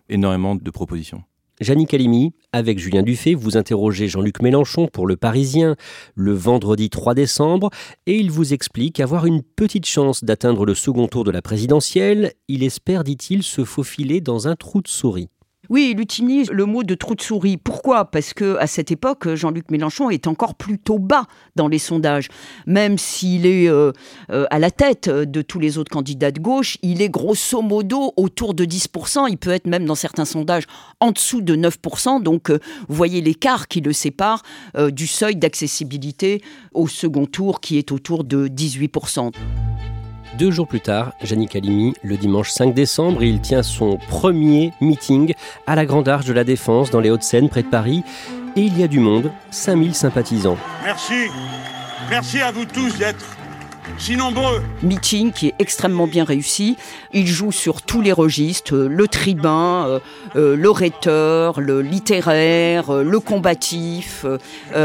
énormément 0.08 0.54
de 0.54 0.70
propositions. 0.70 1.22
Jannick 1.60 1.90
Calimi, 1.90 2.32
avec 2.52 2.78
Julien 2.78 3.02
Dufay, 3.02 3.34
vous 3.34 3.56
interrogez 3.56 4.06
Jean-Luc 4.06 4.42
Mélenchon 4.42 4.86
pour 4.86 5.06
Le 5.06 5.16
Parisien 5.16 5.74
le 6.14 6.32
vendredi 6.32 6.88
3 6.88 7.14
décembre 7.14 7.70
et 8.06 8.16
il 8.16 8.30
vous 8.30 8.52
explique 8.52 9.00
avoir 9.00 9.26
une 9.26 9.42
petite 9.42 9.86
chance 9.86 10.22
d'atteindre 10.22 10.64
le 10.64 10.74
second 10.74 11.08
tour 11.08 11.24
de 11.24 11.32
la 11.32 11.42
présidentielle. 11.42 12.32
Il 12.46 12.62
espère, 12.62 13.02
dit-il, 13.02 13.42
se 13.42 13.64
faufiler 13.64 14.20
dans 14.20 14.46
un 14.46 14.54
trou 14.54 14.82
de 14.82 14.88
souris. 14.88 15.28
Oui, 15.68 15.90
il 15.92 16.00
utilise 16.00 16.50
le 16.50 16.64
mot 16.64 16.82
de 16.82 16.94
trou 16.94 17.14
de 17.14 17.20
souris. 17.20 17.58
Pourquoi? 17.58 18.06
Parce 18.06 18.32
que 18.32 18.56
à 18.56 18.66
cette 18.66 18.90
époque, 18.90 19.34
Jean-Luc 19.34 19.70
Mélenchon 19.70 20.08
est 20.08 20.26
encore 20.26 20.54
plutôt 20.54 20.98
bas 20.98 21.26
dans 21.56 21.68
les 21.68 21.78
sondages. 21.78 22.28
Même 22.66 22.96
s'il 22.96 23.44
est 23.44 23.68
euh, 23.68 23.92
euh, 24.30 24.46
à 24.50 24.58
la 24.58 24.70
tête 24.70 25.10
de 25.10 25.42
tous 25.42 25.58
les 25.58 25.76
autres 25.76 25.90
candidats 25.90 26.30
de 26.30 26.40
gauche, 26.40 26.78
il 26.82 27.02
est 27.02 27.10
grosso 27.10 27.60
modo 27.60 28.14
autour 28.16 28.54
de 28.54 28.64
10%. 28.64 29.26
Il 29.28 29.36
peut 29.36 29.50
être 29.50 29.66
même 29.66 29.84
dans 29.84 29.94
certains 29.94 30.24
sondages 30.24 30.64
en 31.00 31.12
dessous 31.12 31.42
de 31.42 31.54
9%. 31.54 32.22
Donc, 32.22 32.50
euh, 32.50 32.58
vous 32.88 32.94
voyez 32.94 33.20
l'écart 33.20 33.68
qui 33.68 33.80
le 33.80 33.92
sépare 33.92 34.42
du 34.90 35.06
seuil 35.06 35.36
d'accessibilité 35.36 36.42
au 36.72 36.88
second 36.88 37.26
tour 37.26 37.60
qui 37.60 37.78
est 37.78 37.92
autour 37.92 38.24
de 38.24 38.48
18%. 38.48 39.32
Deux 40.38 40.52
jours 40.52 40.68
plus 40.68 40.80
tard, 40.80 41.14
Yannick 41.28 41.56
Halimi, 41.56 41.94
le 42.04 42.16
dimanche 42.16 42.50
5 42.50 42.72
décembre, 42.72 43.24
il 43.24 43.40
tient 43.40 43.64
son 43.64 43.96
premier 43.96 44.72
meeting 44.80 45.34
à 45.66 45.74
la 45.74 45.84
Grande 45.84 46.08
Arche 46.08 46.26
de 46.26 46.32
la 46.32 46.44
Défense 46.44 46.92
dans 46.92 47.00
les 47.00 47.10
Hauts-de-Seine, 47.10 47.48
près 47.48 47.64
de 47.64 47.68
Paris. 47.68 48.04
Et 48.54 48.60
il 48.60 48.78
y 48.78 48.84
a 48.84 48.86
du 48.86 49.00
monde, 49.00 49.32
5000 49.50 49.96
sympathisants. 49.96 50.56
Merci, 50.84 51.26
merci 52.08 52.40
à 52.40 52.52
vous 52.52 52.66
tous 52.66 52.96
d'être 52.98 53.37
si 53.96 54.16
nombreux. 54.16 54.62
Meeting 54.82 55.32
qui 55.32 55.48
est 55.48 55.54
extrêmement 55.58 56.06
bien 56.06 56.24
réussi. 56.24 56.76
Il 57.12 57.26
joue 57.26 57.52
sur 57.52 57.82
tous 57.82 58.00
les 58.00 58.12
registres, 58.12 58.74
euh, 58.74 58.88
le 58.88 59.08
tribun, 59.08 59.86
euh, 59.86 59.98
euh, 60.36 60.56
le 60.56 60.70
rhéteur, 60.70 61.60
le 61.60 61.80
littéraire, 61.80 62.92
le 62.92 63.20
combatif. 63.20 64.26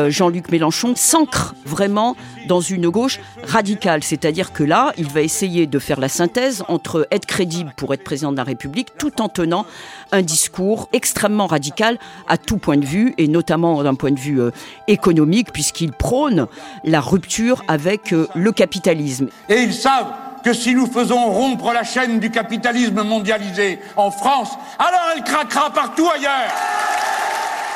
Jean-Luc 0.07 0.49
Mélenchon 0.51 0.95
s'ancre 0.95 1.55
vraiment 1.65 2.15
dans 2.47 2.61
une 2.61 2.89
gauche 2.89 3.19
radicale. 3.43 4.03
C'est-à-dire 4.03 4.53
que 4.53 4.63
là, 4.63 4.93
il 4.97 5.07
va 5.07 5.21
essayer 5.21 5.67
de 5.67 5.79
faire 5.79 5.99
la 5.99 6.09
synthèse 6.09 6.63
entre 6.67 7.07
être 7.11 7.25
crédible 7.25 7.73
pour 7.75 7.93
être 7.93 8.03
président 8.03 8.31
de 8.31 8.37
la 8.37 8.43
République 8.43 8.89
tout 8.97 9.21
en 9.21 9.29
tenant 9.29 9.65
un 10.11 10.21
discours 10.21 10.89
extrêmement 10.93 11.47
radical 11.47 11.97
à 12.27 12.37
tout 12.37 12.57
point 12.57 12.77
de 12.77 12.85
vue 12.85 13.13
et 13.17 13.27
notamment 13.27 13.83
d'un 13.83 13.95
point 13.95 14.11
de 14.11 14.19
vue 14.19 14.41
économique 14.87 15.51
puisqu'il 15.51 15.91
prône 15.91 16.47
la 16.83 17.01
rupture 17.01 17.63
avec 17.67 18.11
le 18.11 18.51
capitalisme 18.51 18.92
et 19.49 19.61
ils 19.61 19.73
savent 19.73 20.11
que 20.43 20.53
si 20.53 20.75
nous 20.75 20.87
faisons 20.87 21.31
rompre 21.31 21.71
la 21.73 21.83
chaîne 21.83 22.19
du 22.19 22.29
capitalisme 22.29 23.01
mondialisé 23.03 23.79
en 23.95 24.11
France, 24.11 24.49
alors 24.77 25.01
elle 25.15 25.23
craquera 25.23 25.69
partout 25.71 26.07
ailleurs. 26.13 26.51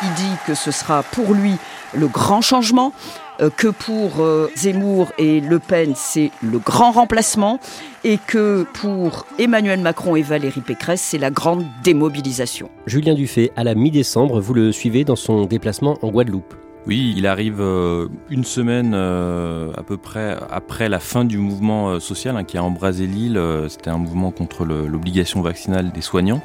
Il 0.03 0.13
dit 0.13 0.35
que 0.45 0.53
ce 0.53 0.71
sera 0.71 1.01
pour 1.03 1.33
lui 1.33 1.55
le 1.93 2.07
grand 2.07 2.41
changement, 2.41 2.93
euh, 3.39 3.49
que 3.49 3.67
pour 3.67 4.19
euh, 4.19 4.51
Zemmour 4.55 5.07
et 5.17 5.39
Le 5.39 5.59
Pen, 5.59 5.93
c'est 5.95 6.31
le 6.41 6.59
grand 6.59 6.91
remplacement, 6.91 7.59
et 8.03 8.17
que 8.17 8.65
pour 8.73 9.25
Emmanuel 9.39 9.79
Macron 9.79 10.15
et 10.15 10.21
Valérie 10.21 10.61
Pécresse, 10.61 11.01
c'est 11.01 11.17
la 11.17 11.31
grande 11.31 11.65
démobilisation. 11.83 12.69
Julien 12.85 13.13
Dufay, 13.13 13.51
à 13.55 13.63
la 13.63 13.75
mi-décembre, 13.75 14.39
vous 14.39 14.53
le 14.53 14.71
suivez 14.71 15.03
dans 15.03 15.15
son 15.15 15.45
déplacement 15.45 15.97
en 16.01 16.09
Guadeloupe. 16.09 16.53
Oui, 16.87 17.13
il 17.17 17.27
arrive 17.27 17.59
euh, 17.59 18.07
une 18.29 18.45
semaine 18.45 18.93
euh, 18.95 19.73
à 19.75 19.83
peu 19.83 19.97
près 19.97 20.37
après 20.49 20.87
la 20.87 21.01
fin 21.01 21.25
du 21.25 21.37
mouvement 21.37 21.89
euh, 21.89 21.99
social 21.99 22.37
hein, 22.37 22.45
qui 22.45 22.57
a 22.57 22.63
embrasé 22.63 23.07
l'île. 23.07 23.41
C'était 23.67 23.89
un 23.89 23.97
mouvement 23.97 24.31
contre 24.31 24.63
l'obligation 24.65 25.41
vaccinale 25.41 25.91
des 25.91 26.01
soignants. 26.01 26.41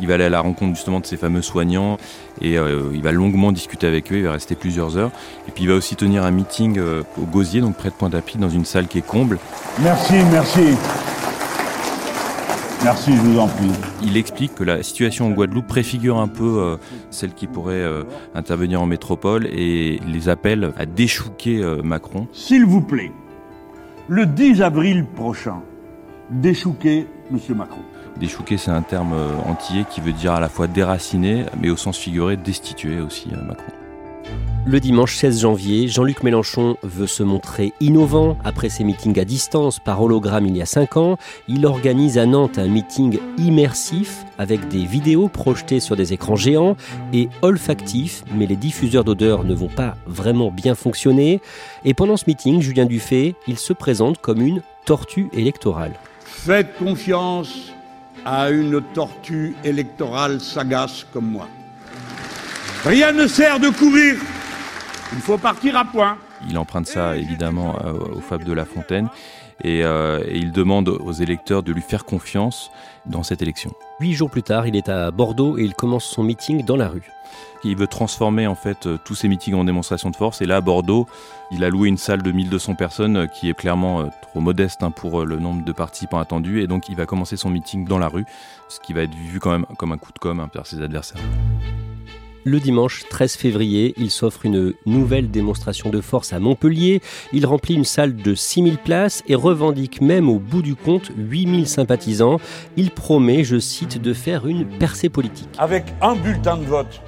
Il 0.00 0.08
va 0.08 0.14
aller 0.14 0.24
à 0.24 0.28
la 0.28 0.40
rencontre 0.40 0.74
justement 0.74 0.98
de 0.98 1.06
ces 1.06 1.16
fameux 1.16 1.40
soignants 1.40 1.98
et 2.42 2.56
il 2.56 3.02
va 3.02 3.12
longuement 3.12 3.50
discuter 3.50 3.86
avec 3.86 4.12
eux. 4.12 4.16
Il 4.16 4.24
va 4.24 4.32
rester 4.32 4.54
plusieurs 4.54 4.98
heures. 4.98 5.10
Et 5.48 5.52
puis 5.52 5.64
il 5.64 5.70
va 5.70 5.74
aussi 5.74 5.96
tenir 5.96 6.22
un 6.22 6.30
meeting 6.30 6.78
au 6.78 7.24
Gosier, 7.24 7.62
donc 7.62 7.76
près 7.76 7.88
de 7.88 7.94
Pointe-à-Pitre, 7.94 8.38
dans 8.38 8.50
une 8.50 8.66
salle 8.66 8.88
qui 8.88 8.98
est 8.98 9.06
comble. 9.06 9.38
Merci, 9.78 10.16
merci. 10.30 10.76
Merci, 12.86 13.16
je 13.16 13.20
vous 13.20 13.40
en 13.40 13.48
prie. 13.48 13.66
Il 14.04 14.16
explique 14.16 14.54
que 14.54 14.62
la 14.62 14.80
situation 14.84 15.26
en 15.26 15.30
Guadeloupe 15.30 15.66
préfigure 15.66 16.18
un 16.18 16.28
peu 16.28 16.60
euh, 16.60 16.76
celle 17.10 17.34
qui 17.34 17.48
pourrait 17.48 17.74
euh, 17.74 18.04
intervenir 18.32 18.80
en 18.80 18.86
métropole 18.86 19.46
et 19.46 19.98
les 20.06 20.28
appelle 20.28 20.72
à 20.78 20.86
déchouquer 20.86 21.64
euh, 21.64 21.82
Macron. 21.82 22.28
S'il 22.32 22.64
vous 22.64 22.80
plaît, 22.80 23.10
le 24.06 24.24
10 24.24 24.62
avril 24.62 25.04
prochain, 25.04 25.62
déchouquer 26.30 27.08
M. 27.32 27.56
Macron. 27.56 27.82
Déchouquer, 28.20 28.56
c'est 28.56 28.70
un 28.70 28.82
terme 28.82 29.16
antillais 29.48 29.84
qui 29.90 30.00
veut 30.00 30.12
dire 30.12 30.34
à 30.34 30.40
la 30.40 30.48
fois 30.48 30.68
déraciner, 30.68 31.46
mais 31.60 31.70
au 31.70 31.76
sens 31.76 31.98
figuré, 31.98 32.36
destituer 32.36 33.00
aussi 33.00 33.30
Macron. 33.48 33.72
Le 34.68 34.80
dimanche 34.80 35.14
16 35.14 35.42
janvier, 35.42 35.86
Jean-Luc 35.86 36.24
Mélenchon 36.24 36.76
veut 36.82 37.06
se 37.06 37.22
montrer 37.22 37.72
innovant. 37.78 38.36
Après 38.42 38.68
ses 38.68 38.82
meetings 38.82 39.20
à 39.20 39.24
distance 39.24 39.78
par 39.78 40.02
hologramme 40.02 40.44
il 40.44 40.56
y 40.56 40.60
a 40.60 40.66
5 40.66 40.96
ans, 40.96 41.18
il 41.46 41.64
organise 41.66 42.18
à 42.18 42.26
Nantes 42.26 42.58
un 42.58 42.66
meeting 42.66 43.20
immersif 43.38 44.24
avec 44.38 44.66
des 44.66 44.84
vidéos 44.84 45.28
projetées 45.28 45.78
sur 45.78 45.94
des 45.94 46.12
écrans 46.12 46.34
géants 46.34 46.76
et 47.12 47.28
olfactifs, 47.42 48.24
mais 48.34 48.46
les 48.46 48.56
diffuseurs 48.56 49.04
d'odeurs 49.04 49.44
ne 49.44 49.54
vont 49.54 49.68
pas 49.68 49.94
vraiment 50.04 50.50
bien 50.50 50.74
fonctionner. 50.74 51.40
Et 51.84 51.94
pendant 51.94 52.16
ce 52.16 52.24
meeting, 52.26 52.60
Julien 52.60 52.86
Dufay, 52.86 53.36
il 53.46 53.58
se 53.58 53.72
présente 53.72 54.18
comme 54.20 54.42
une 54.42 54.62
tortue 54.84 55.28
électorale. 55.32 55.92
Faites 56.24 56.76
confiance 56.76 57.70
à 58.24 58.50
une 58.50 58.82
tortue 58.94 59.54
électorale 59.62 60.40
sagace 60.40 61.06
comme 61.12 61.30
moi. 61.30 61.46
Rien 62.84 63.12
ne 63.12 63.28
sert 63.28 63.60
de 63.60 63.68
courir 63.68 64.16
il 65.16 65.22
faut 65.22 65.38
partir 65.38 65.76
à 65.76 65.84
point. 65.84 66.18
Il 66.48 66.58
emprunte 66.58 66.86
ça 66.86 67.16
évidemment 67.16 67.76
euh, 67.84 67.92
au 68.16 68.20
Fab 68.20 68.44
de 68.44 68.52
La 68.52 68.66
Fontaine 68.66 69.08
euh, 69.64 70.22
et, 70.28 70.36
il 70.36 70.52
demande 70.52 70.88
aux 70.88 71.12
électeurs 71.12 71.62
de 71.62 71.72
lui 71.72 71.80
faire 71.80 72.04
confiance 72.04 72.70
dans 73.06 73.22
cette 73.22 73.40
élection. 73.40 73.72
Huit 73.98 74.12
jours 74.12 74.30
plus 74.30 74.42
tard, 74.42 74.66
il 74.66 74.76
est 74.76 74.90
à 74.90 75.10
Bordeaux 75.10 75.56
et 75.56 75.62
il 75.62 75.74
commence 75.74 76.04
son 76.04 76.22
meeting 76.22 76.64
dans 76.64 76.76
la 76.76 76.88
rue. 76.88 77.10
Il 77.64 77.76
veut 77.76 77.86
transformer 77.86 78.46
en 78.46 78.54
fait 78.54 78.86
euh, 78.86 78.98
tous 79.04 79.14
ses 79.14 79.28
meetings 79.28 79.54
en 79.54 79.64
démonstration 79.64 80.10
de 80.10 80.16
force. 80.16 80.42
Et 80.42 80.46
là, 80.46 80.56
à 80.56 80.60
Bordeaux, 80.60 81.06
il 81.50 81.64
a 81.64 81.70
loué 81.70 81.88
une 81.88 81.96
salle 81.96 82.20
de 82.22 82.30
1200 82.30 82.74
personnes 82.74 83.26
qui 83.28 83.48
est 83.48 83.54
clairement 83.54 84.10
trop 84.20 84.40
modeste 84.40 84.82
hein, 84.82 84.90
pour 84.90 85.24
le 85.24 85.38
nombre 85.38 85.64
de 85.64 85.72
participants 85.72 86.18
attendus. 86.18 86.60
Et 86.60 86.66
donc, 86.66 86.90
il 86.90 86.94
va 86.94 87.06
commencer 87.06 87.38
son 87.38 87.48
meeting 87.48 87.86
dans 87.86 87.98
la 87.98 88.08
rue, 88.08 88.26
ce 88.68 88.78
qui 88.80 88.92
va 88.92 89.02
être 89.02 89.14
vu 89.14 89.40
quand 89.40 89.50
même 89.50 89.66
comme 89.78 89.92
un 89.92 89.98
coup 89.98 90.12
de 90.12 90.18
com' 90.18 90.40
hein, 90.40 90.48
par 90.48 90.66
ses 90.66 90.82
adversaires. 90.82 91.22
Le 92.48 92.60
dimanche 92.60 93.02
13 93.10 93.34
février, 93.34 93.92
il 93.96 94.08
s'offre 94.08 94.46
une 94.46 94.72
nouvelle 94.86 95.32
démonstration 95.32 95.90
de 95.90 96.00
force 96.00 96.32
à 96.32 96.38
Montpellier. 96.38 97.02
Il 97.32 97.44
remplit 97.44 97.74
une 97.74 97.84
salle 97.84 98.14
de 98.14 98.36
6000 98.36 98.78
places 98.78 99.24
et 99.26 99.34
revendique 99.34 100.00
même 100.00 100.28
au 100.28 100.38
bout 100.38 100.62
du 100.62 100.76
compte 100.76 101.10
8000 101.16 101.66
sympathisants. 101.66 102.38
Il 102.76 102.92
promet, 102.92 103.42
je 103.42 103.58
cite, 103.58 104.00
de 104.00 104.14
faire 104.14 104.46
une 104.46 104.64
percée 104.64 105.08
politique. 105.08 105.48
Avec 105.58 105.86
un 106.00 106.14
bulletin 106.14 106.58
de 106.58 106.66
vote, 106.66 107.02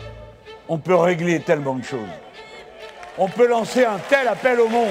on 0.69 0.79
peut 0.79 0.97
régler 0.97 1.39
tellement 1.39 1.77
de 1.77 1.85
choses. 1.85 2.01
On 3.17 3.29
peut 3.29 3.47
lancer 3.47 3.85
un 3.85 4.01
tel 4.09 4.27
appel 4.27 4.59
au 4.59 4.69
monde. 4.69 4.89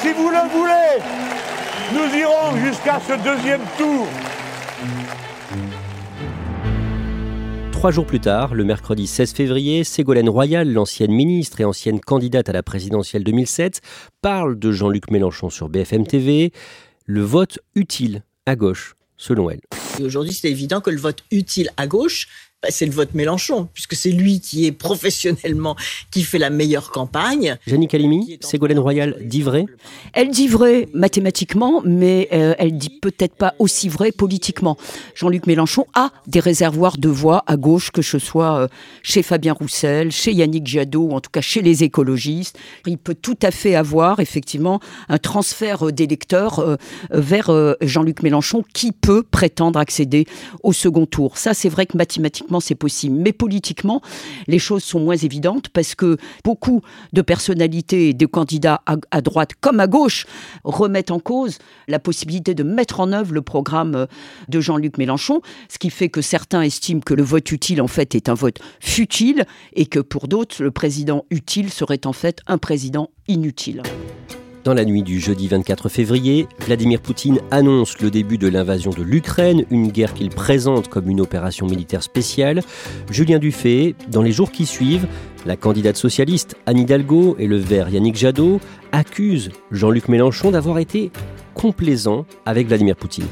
Si 0.00 0.12
vous 0.14 0.30
le 0.30 0.50
voulez, 0.50 0.98
nous 1.92 2.18
irons 2.18 2.56
jusqu'à 2.56 3.00
ce 3.06 3.12
deuxième 3.22 3.62
tour. 3.78 4.08
Trois 7.82 7.90
jours 7.90 8.06
plus 8.06 8.20
tard, 8.20 8.54
le 8.54 8.62
mercredi 8.62 9.08
16 9.08 9.32
février, 9.32 9.82
Ségolène 9.82 10.28
Royal, 10.28 10.72
l'ancienne 10.72 11.10
ministre 11.10 11.60
et 11.60 11.64
ancienne 11.64 11.98
candidate 11.98 12.48
à 12.48 12.52
la 12.52 12.62
présidentielle 12.62 13.24
2007, 13.24 13.80
parle 14.20 14.56
de 14.56 14.70
Jean-Luc 14.70 15.10
Mélenchon 15.10 15.50
sur 15.50 15.68
BFM 15.68 16.06
TV. 16.06 16.52
Le 17.06 17.22
vote 17.22 17.58
utile 17.74 18.22
à 18.46 18.54
gauche, 18.54 18.94
selon 19.16 19.50
elle. 19.50 19.62
Aujourd'hui, 20.00 20.32
c'est 20.32 20.48
évident 20.48 20.80
que 20.80 20.90
le 20.90 20.96
vote 20.96 21.24
utile 21.32 21.70
à 21.76 21.88
gauche 21.88 22.28
bah, 22.62 22.68
c'est 22.70 22.86
le 22.86 22.92
vote 22.92 23.12
Mélenchon, 23.14 23.68
puisque 23.74 23.96
c'est 23.96 24.12
lui 24.12 24.38
qui 24.38 24.66
est 24.66 24.72
professionnellement, 24.72 25.74
qui 26.12 26.22
fait 26.22 26.38
la 26.38 26.48
meilleure 26.48 26.92
campagne. 26.92 27.56
Janine 27.66 27.88
Calimi, 27.88 28.38
Ségolène 28.40 28.78
Royal 28.78 29.16
dit 29.20 29.42
vrai? 29.42 29.66
Elle 30.12 30.30
dit 30.30 30.46
vrai 30.46 30.88
mathématiquement, 30.94 31.82
mais 31.84 32.28
euh, 32.32 32.54
elle 32.58 32.78
dit 32.78 33.00
peut-être 33.02 33.34
pas 33.34 33.54
aussi 33.58 33.88
vrai 33.88 34.12
politiquement. 34.12 34.76
Jean-Luc 35.16 35.48
Mélenchon 35.48 35.86
a 35.94 36.12
des 36.28 36.38
réservoirs 36.38 36.98
de 36.98 37.08
voix 37.08 37.42
à 37.48 37.56
gauche, 37.56 37.90
que 37.90 38.00
ce 38.00 38.20
soit 38.20 38.56
euh, 38.56 38.68
chez 39.02 39.24
Fabien 39.24 39.54
Roussel, 39.54 40.12
chez 40.12 40.32
Yannick 40.32 40.68
Jadot, 40.68 41.08
ou 41.08 41.12
en 41.14 41.20
tout 41.20 41.30
cas 41.30 41.40
chez 41.40 41.62
les 41.62 41.82
écologistes. 41.82 42.56
Il 42.86 42.96
peut 42.96 43.16
tout 43.16 43.38
à 43.42 43.50
fait 43.50 43.74
avoir 43.74 44.20
effectivement 44.20 44.78
un 45.08 45.18
transfert 45.18 45.88
euh, 45.88 45.92
d'électeurs 45.92 46.78
vers 47.10 47.50
Jean-Luc 47.80 48.22
Mélenchon 48.22 48.62
qui 48.72 48.92
peut 48.92 49.22
prétendre 49.22 49.78
accéder 49.78 50.26
au 50.62 50.72
second 50.72 51.06
tour. 51.06 51.38
Ça, 51.38 51.54
c'est 51.54 51.68
vrai 51.68 51.86
que 51.86 51.96
mathématiquement, 51.96 52.51
c'est 52.60 52.74
possible. 52.74 53.16
Mais 53.16 53.32
politiquement, 53.32 54.00
les 54.46 54.58
choses 54.58 54.84
sont 54.84 55.00
moins 55.00 55.16
évidentes 55.16 55.68
parce 55.68 55.94
que 55.94 56.16
beaucoup 56.44 56.80
de 57.12 57.22
personnalités 57.22 58.10
et 58.10 58.14
de 58.14 58.26
candidats 58.26 58.82
à, 58.86 59.20
droite 59.20 59.52
comme 59.60 59.80
à 59.80 59.86
gauche 59.86 60.26
remettent 60.64 61.10
en 61.10 61.20
cause 61.20 61.58
la 61.88 61.98
possibilité 61.98 62.54
de 62.54 62.62
mettre 62.62 63.00
en 63.00 63.12
œuvre 63.12 63.32
le 63.32 63.42
programme 63.42 64.06
de 64.48 64.60
Jean-Luc 64.60 64.98
Mélenchon, 64.98 65.40
ce 65.68 65.78
qui 65.78 65.90
fait 65.90 66.08
que 66.08 66.20
certains 66.20 66.62
estiment 66.62 67.00
que 67.00 67.14
le 67.14 67.22
vote 67.22 67.50
utile, 67.52 67.80
en 67.82 67.88
fait, 67.88 68.14
est 68.14 68.28
un 68.28 68.34
vote 68.34 68.58
futile 68.80 69.44
et 69.74 69.86
que 69.86 70.00
pour 70.00 70.28
d'autres, 70.28 70.62
le 70.62 70.70
président 70.70 71.24
utile 71.30 71.70
serait 71.70 72.06
en 72.06 72.12
fait 72.12 72.40
un 72.46 72.58
président 72.58 73.10
inutile. 73.28 73.82
Dans 74.64 74.74
la 74.74 74.84
nuit 74.84 75.02
du 75.02 75.18
jeudi 75.18 75.48
24 75.48 75.88
février, 75.88 76.46
Vladimir 76.60 77.00
Poutine 77.00 77.40
annonce 77.50 78.00
le 78.00 78.12
début 78.12 78.38
de 78.38 78.46
l'invasion 78.46 78.92
de 78.92 79.02
l'Ukraine, 79.02 79.64
une 79.72 79.88
guerre 79.88 80.14
qu'il 80.14 80.28
présente 80.28 80.86
comme 80.86 81.10
une 81.10 81.20
opération 81.20 81.66
militaire 81.66 82.04
spéciale. 82.04 82.62
Julien 83.10 83.40
Dufay, 83.40 83.96
dans 84.08 84.22
les 84.22 84.30
jours 84.30 84.52
qui 84.52 84.64
suivent, 84.64 85.08
la 85.46 85.56
candidate 85.56 85.96
socialiste 85.96 86.54
Anne 86.66 86.78
Hidalgo 86.78 87.34
et 87.40 87.48
le 87.48 87.56
vert 87.56 87.88
Yannick 87.88 88.14
Jadot 88.14 88.60
accusent 88.92 89.50
Jean-Luc 89.72 90.06
Mélenchon 90.06 90.52
d'avoir 90.52 90.78
été 90.78 91.10
complaisant 91.54 92.24
avec 92.46 92.68
Vladimir 92.68 92.94
Poutine. 92.94 93.26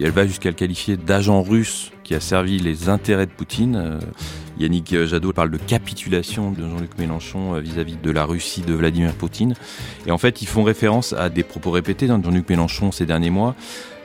elle 0.00 0.12
va 0.12 0.28
jusqu'à 0.28 0.50
le 0.50 0.54
qualifier 0.54 0.96
d'agent 0.96 1.42
russe 1.42 1.90
qui 2.04 2.14
a 2.14 2.20
servi 2.20 2.60
les 2.60 2.88
intérêts 2.88 3.26
de 3.26 3.32
Poutine. 3.32 3.98
Yannick 4.58 5.04
Jadot 5.04 5.32
parle 5.32 5.50
de 5.50 5.56
capitulation 5.56 6.50
de 6.50 6.62
Jean-Luc 6.62 6.98
Mélenchon 6.98 7.54
euh, 7.54 7.60
vis-à-vis 7.60 7.96
de 7.96 8.10
la 8.10 8.24
Russie 8.24 8.62
de 8.62 8.74
Vladimir 8.74 9.12
Poutine. 9.12 9.54
Et 10.06 10.10
en 10.10 10.18
fait, 10.18 10.42
ils 10.42 10.48
font 10.48 10.64
référence 10.64 11.12
à 11.12 11.28
des 11.28 11.44
propos 11.44 11.70
répétés 11.70 12.06
de 12.06 12.12
Jean-Luc 12.12 12.48
Mélenchon 12.48 12.90
ces 12.90 13.06
derniers 13.06 13.30
mois, 13.30 13.54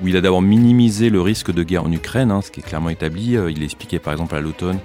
où 0.02 0.08
il 0.08 0.16
a 0.16 0.22
d'abord 0.22 0.42
minimisé 0.42 1.10
le 1.10 1.22
risque 1.22 1.52
de 1.52 1.64
guerre 1.64 1.86
en 1.86 1.92
Ukraine, 1.92 2.32
hein, 2.32 2.42
ce 2.42 2.52
qui 2.52 2.60
est 2.60 2.64
clairement 2.64 2.90
établi. 2.90 3.36
Euh, 3.36 3.52
il 3.52 3.64
expliquait 3.64 4.00
par 4.00 4.14
exemple 4.14 4.36
à 4.36 4.42
l'automne 4.42 4.80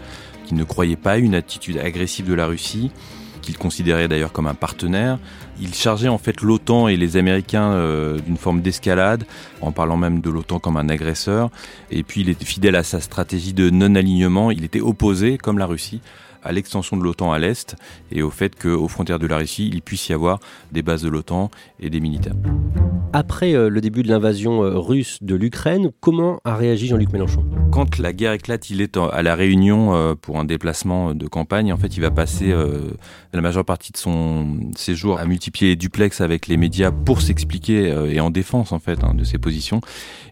qu'il 0.46 0.56
ne 0.56 0.64
croyait 0.64 0.96
pas 0.96 1.12
à 1.12 1.16
une 1.18 1.34
attitude 1.34 1.76
agressive 1.78 2.26
de 2.26 2.34
la 2.34 2.46
Russie 2.46 2.90
qu'il 3.48 3.56
considérait 3.56 4.08
d'ailleurs 4.08 4.32
comme 4.32 4.46
un 4.46 4.54
partenaire. 4.54 5.18
Il 5.58 5.72
chargeait 5.74 6.08
en 6.08 6.18
fait 6.18 6.42
l'OTAN 6.42 6.88
et 6.88 6.98
les 6.98 7.16
Américains 7.16 7.72
euh, 7.72 8.18
d'une 8.18 8.36
forme 8.36 8.60
d'escalade, 8.60 9.24
en 9.62 9.72
parlant 9.72 9.96
même 9.96 10.20
de 10.20 10.28
l'OTAN 10.28 10.58
comme 10.58 10.76
un 10.76 10.90
agresseur. 10.90 11.48
Et 11.90 12.02
puis 12.02 12.20
il 12.20 12.28
était 12.28 12.44
fidèle 12.44 12.76
à 12.76 12.82
sa 12.82 13.00
stratégie 13.00 13.54
de 13.54 13.70
non-alignement. 13.70 14.50
Il 14.50 14.64
était 14.64 14.82
opposé, 14.82 15.38
comme 15.38 15.56
la 15.56 15.64
Russie, 15.64 16.02
à 16.42 16.52
l'extension 16.52 16.96
de 16.96 17.02
l'OTAN 17.02 17.32
à 17.32 17.38
l'Est 17.38 17.76
et 18.12 18.22
au 18.22 18.30
fait 18.30 18.56
qu'aux 18.56 18.88
frontières 18.88 19.18
de 19.18 19.26
la 19.26 19.38
Russie, 19.38 19.70
il 19.72 19.82
puisse 19.82 20.08
y 20.08 20.12
avoir 20.12 20.40
des 20.72 20.82
bases 20.82 21.02
de 21.02 21.08
l'OTAN 21.08 21.50
et 21.80 21.90
des 21.90 22.00
militaires. 22.00 22.34
Après 23.14 23.54
euh, 23.54 23.70
le 23.70 23.80
début 23.80 24.02
de 24.02 24.08
l'invasion 24.08 24.62
euh, 24.62 24.78
russe 24.78 25.18
de 25.22 25.34
l'Ukraine, 25.34 25.90
comment 26.00 26.40
a 26.44 26.56
réagi 26.56 26.88
Jean-Luc 26.88 27.10
Mélenchon? 27.10 27.42
Quand 27.72 27.98
la 27.98 28.12
guerre 28.12 28.32
éclate, 28.32 28.68
il 28.68 28.82
est 28.82 28.98
à 28.98 29.22
la 29.22 29.34
Réunion 29.34 29.94
euh, 29.94 30.14
pour 30.14 30.38
un 30.38 30.44
déplacement 30.44 31.14
de 31.14 31.26
campagne. 31.26 31.72
En 31.72 31.78
fait, 31.78 31.96
il 31.96 32.00
va 32.00 32.10
passer 32.10 32.52
la 33.32 33.40
majeure 33.40 33.64
partie 33.64 33.92
de 33.92 33.96
son 33.96 34.70
séjour 34.76 35.18
à 35.18 35.24
multiplier 35.24 35.72
les 35.72 35.76
duplex 35.76 36.20
avec 36.20 36.48
les 36.48 36.56
médias 36.56 36.90
pour 36.90 37.22
s'expliquer 37.22 37.88
et 38.10 38.20
en 38.20 38.30
défense 38.30 38.72
en 38.72 38.78
fait 38.78 39.02
hein, 39.04 39.14
de 39.14 39.24
ses 39.24 39.38
positions. 39.38 39.80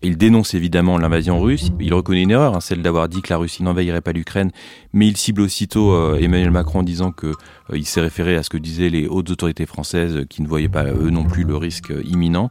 Il 0.02 0.16
dénonce 0.16 0.54
évidemment 0.54 0.98
l'invasion 0.98 1.40
russe. 1.40 1.70
Il 1.80 1.94
reconnaît 1.94 2.22
une 2.22 2.30
erreur, 2.30 2.56
hein, 2.56 2.60
celle 2.60 2.82
d'avoir 2.82 3.08
dit 3.08 3.22
que 3.22 3.32
la 3.32 3.38
Russie 3.38 3.62
n'envahirait 3.62 4.00
pas 4.00 4.12
l'Ukraine, 4.12 4.50
mais 4.92 5.06
il 5.06 5.16
cible 5.16 5.42
aussitôt 5.42 5.92
Emmanuel 6.18 6.50
Macron 6.50 6.80
en 6.80 6.82
disant 6.82 7.12
que 7.12 7.32
il 7.74 7.84
s'est 7.84 8.00
référé 8.00 8.36
à 8.36 8.42
ce 8.42 8.50
que 8.50 8.58
disaient 8.58 8.90
les 8.90 9.08
hautes 9.08 9.30
autorités 9.30 9.66
françaises 9.66 10.24
qui 10.28 10.42
ne 10.42 10.46
voyaient 10.46 10.68
pas 10.68 10.84
eux 10.84 11.10
non 11.10 11.24
plus 11.24 11.44
le 11.44 11.56
risque 11.56 11.92
imminent. 12.04 12.48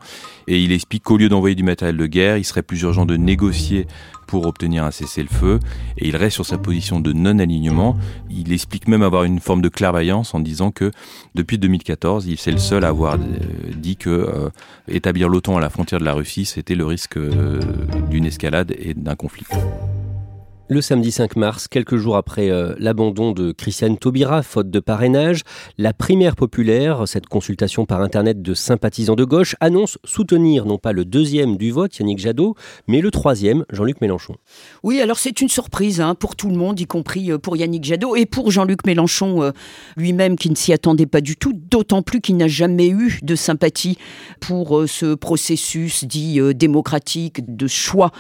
Et 0.48 0.62
il 0.62 0.72
explique 0.72 1.04
qu'au 1.04 1.18
lieu 1.18 1.30
d'envoyer 1.30 1.56
du 1.56 1.64
matériel 1.64 1.98
de 1.98 2.06
guerre, 2.06 2.38
il 2.38 2.44
serait 2.44 2.64
plus 2.64 2.82
urgent 2.82 3.06
de 3.06 3.16
négocier 3.16 3.88
pour 4.28 4.46
obtenir 4.46 4.84
un 4.84 4.92
cessez-le-feu. 4.92 5.60
Et 5.98 6.08
il 6.08 6.16
reste 6.16 6.36
sur 6.36 6.46
sa 6.46 6.58
position 6.58 7.00
de 7.00 7.14
non-alignement. 7.14 7.98
Il 8.30 8.52
explique 8.52 8.88
même 8.88 9.04
avoir 9.04 9.24
une 9.24 9.40
forme 9.40 9.62
de 9.62 9.70
clairvoyance 9.70 10.34
en 10.34 10.40
disant 10.40 10.72
que 10.72 10.92
depuis 11.34 11.58
2014, 11.58 12.28
c'est 12.38 12.52
le 12.52 12.58
seul 12.58 12.84
à 12.84 12.90
avoir 12.90 13.16
euh, 13.16 13.18
dit 13.76 13.96
que 13.98 14.10
euh, 14.10 14.50
établir 14.88 15.30
l'OTAN 15.30 15.58
à 15.58 15.62
la 15.62 15.70
frontière 15.70 16.00
de 16.00 16.06
la 16.06 16.14
Russie, 16.14 16.46
c'était 16.46 16.76
le 16.76 16.86
risque 16.86 17.18
euh, 17.18 17.60
d'une 18.10 18.26
escalade 18.26 18.74
et 18.78 18.94
d'un 18.94 19.16
conflit. 19.16 19.46
Le 20.68 20.82
samedi 20.82 21.12
5 21.12 21.36
mars, 21.36 21.68
quelques 21.68 21.96
jours 21.96 22.18
après 22.18 22.50
euh, 22.50 22.74
l'abandon 22.80 23.34
de 23.34 23.52
Christiane 23.52 24.00
Taubira, 24.00 24.42
faute 24.42 24.72
de 24.72 24.80
parrainage, 24.80 25.42
la 25.78 25.94
primaire 25.94 26.36
populaire, 26.36 27.08
cette 27.08 27.28
consultation 27.28 27.86
par 27.86 28.02
Internet 28.02 28.42
de 28.42 28.56
sympathisants 28.56 29.14
de 29.14 29.26
gauche, 29.26 29.56
annonce 29.60 30.00
soutenir 30.04 30.66
non 30.66 30.80
pas 30.80 30.92
le 30.92 31.06
deuxième 31.06 31.58
du 31.58 31.70
vote, 31.70 31.96
Yannick 32.00 32.18
Jadot, 32.18 32.56
mais 32.88 33.02
le 33.02 33.12
troisième, 33.12 33.64
Jean-Luc 33.72 34.02
Mélenchon. 34.02 34.38
Oui, 34.82 35.00
alors 35.02 35.20
c'est 35.20 35.40
une 35.40 35.50
surprise 35.50 36.02
hein, 36.02 36.16
pour 36.16 36.36
tout 36.36 36.50
le 36.50 36.56
monde, 36.56 36.80
y 36.80 36.88
compris 36.88 37.32
euh, 37.32 37.38
pour 37.38 37.56
Yannick 37.56 37.84
Jadot 37.84 38.16
et 38.16 38.26
pour 38.26 38.50
Jean-Luc 38.50 38.88
Mélenchon 38.88 39.44
euh, 39.44 39.52
lui-même 39.98 40.36
qui 40.36 40.50
ne 40.50 40.56
s'y 40.56 40.74
attendait 40.74 41.06
pas 41.06 41.22
du 41.22 41.36
tout, 41.36 41.54
d'autant 41.54 42.02
plus 42.02 42.22
qu'il 42.22 42.38
n'a 42.38 42.48
jamais 42.48 42.90
eu 42.90 43.20
de 43.22 43.36
sympathie 43.36 44.00
pour 44.40 44.86
ce 44.88 45.14
processus 45.14 46.06
dit 46.06 46.40
démocratique 46.56 47.56
de 47.56 47.68
choix 47.68 48.12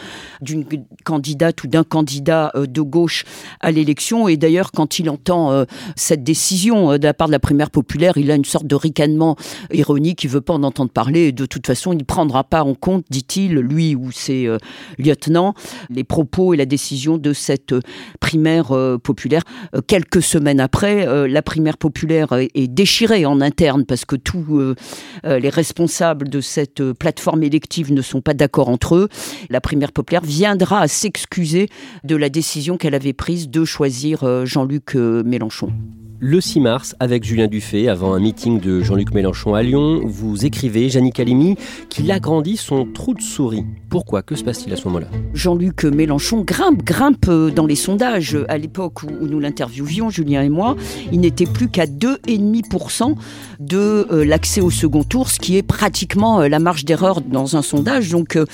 d'une 0.41 0.63
candidate 1.03 1.63
ou 1.63 1.67
d'un 1.67 1.83
candidat 1.83 2.34
euh, 2.35 2.65
de 2.67 2.81
gauche 2.81 3.25
à 3.59 3.71
l'élection. 3.71 4.27
Et 4.27 4.37
d'ailleurs, 4.37 4.71
quand 4.71 4.99
il 4.99 5.09
entend 5.09 5.51
euh, 5.51 5.65
cette 5.95 6.23
décision 6.23 6.91
euh, 6.91 6.97
de 6.97 7.05
la 7.05 7.13
part 7.13 7.27
de 7.27 7.31
la 7.31 7.39
primaire 7.39 7.69
populaire, 7.69 8.17
il 8.17 8.31
a 8.31 8.35
une 8.35 8.45
sorte 8.45 8.67
de 8.67 8.75
ricanement 8.75 9.35
ironique. 9.71 10.23
Il 10.23 10.29
veut 10.29 10.41
pas 10.41 10.53
en 10.53 10.63
entendre 10.63 10.91
parler. 10.91 11.27
Et 11.27 11.31
de 11.31 11.45
toute 11.45 11.67
façon, 11.67 11.93
il 11.93 11.99
ne 11.99 12.03
prendra 12.03 12.43
pas 12.43 12.63
en 12.63 12.73
compte, 12.73 13.05
dit-il, 13.09 13.53
lui 13.55 13.95
ou 13.95 14.11
ses 14.11 14.49
lieutenants, 14.97 15.53
les 15.89 16.03
propos 16.03 16.53
et 16.53 16.57
la 16.57 16.65
décision 16.65 17.17
de 17.17 17.33
cette 17.33 17.73
primaire 18.19 18.73
populaire. 19.03 19.43
quelques 19.87 20.21
semaines 20.21 20.59
après, 20.59 21.27
la 21.27 21.41
primaire 21.41 21.77
populaire 21.77 22.33
est, 22.33 22.67
déchirée 22.67 23.25
en 23.25 23.41
interne 23.41 23.85
parce 23.85 24.05
que 24.05 24.15
tous 24.15 24.75
les 25.23 25.49
responsables 25.49 26.29
de 26.29 26.41
cette 26.41 26.93
plateforme 26.93 27.43
élective 27.43 27.93
ne 27.93 28.01
sont 28.01 28.21
pas 28.21 28.33
d'accord 28.33 28.69
entre 28.69 28.95
eux. 28.95 29.09
La 29.49 29.61
primaire 29.61 29.91
populaire 29.91 30.23
viendra 30.23 30.81
à 30.81 30.87
s'excuser 30.87 31.69
de 32.03 32.15
la 32.15 32.24
la 32.25 32.29
décision 32.29 32.77
qu'elle 32.77 32.95
avait 32.95 33.13
prise 33.13 33.51
de 33.51 33.63
choisir 33.65 34.23
euh, 34.23 34.45
Jean-Luc 34.45 34.95
euh, 34.95 35.21
Mélenchon. 35.23 35.71
Le 36.19 36.39
6 36.39 36.61
mars, 36.61 36.95
avec 37.01 37.25
Julien 37.25 37.47
Dufay, 37.47 37.89
avant 37.89 38.13
un 38.13 38.21
meeting 38.21 38.61
de 38.61 38.81
Jean-Luc 38.81 39.13
Mélenchon 39.13 39.53
à 39.53 39.61
Lyon, 39.61 39.99
vous 40.05 40.45
écrivez, 40.45 40.89
Jannick 40.89 41.19
Alimi, 41.19 41.57
qu'il 41.89 42.09
agrandit 42.09 42.55
son 42.55 42.85
trou 42.85 43.13
de 43.13 43.21
souris. 43.21 43.65
Pourquoi 43.89 44.21
Que 44.21 44.35
se 44.35 44.43
passe-t-il 44.43 44.71
à 44.71 44.77
ce 44.77 44.87
moment-là 44.87 45.07
Jean-Luc 45.33 45.83
Mélenchon 45.83 46.41
grimpe, 46.41 46.83
grimpe 46.83 47.29
dans 47.53 47.65
les 47.65 47.75
sondages. 47.75 48.37
À 48.47 48.57
l'époque 48.57 49.03
où 49.03 49.27
nous 49.27 49.39
l'interviewions, 49.41 50.09
Julien 50.09 50.41
et 50.41 50.49
moi, 50.49 50.77
il 51.11 51.19
n'était 51.19 51.45
plus 51.45 51.67
qu'à 51.67 51.85
2,5% 51.85 53.15
de 53.59 54.07
euh, 54.11 54.23
l'accès 54.23 54.61
au 54.61 54.69
second 54.69 55.03
tour, 55.03 55.29
ce 55.29 55.39
qui 55.39 55.57
est 55.57 55.63
pratiquement 55.63 56.41
euh, 56.41 56.47
la 56.47 56.59
marge 56.59 56.85
d'erreur 56.85 57.21
dans 57.21 57.57
un 57.57 57.61
sondage. 57.61 58.09
Donc 58.09 58.37
euh, 58.37 58.45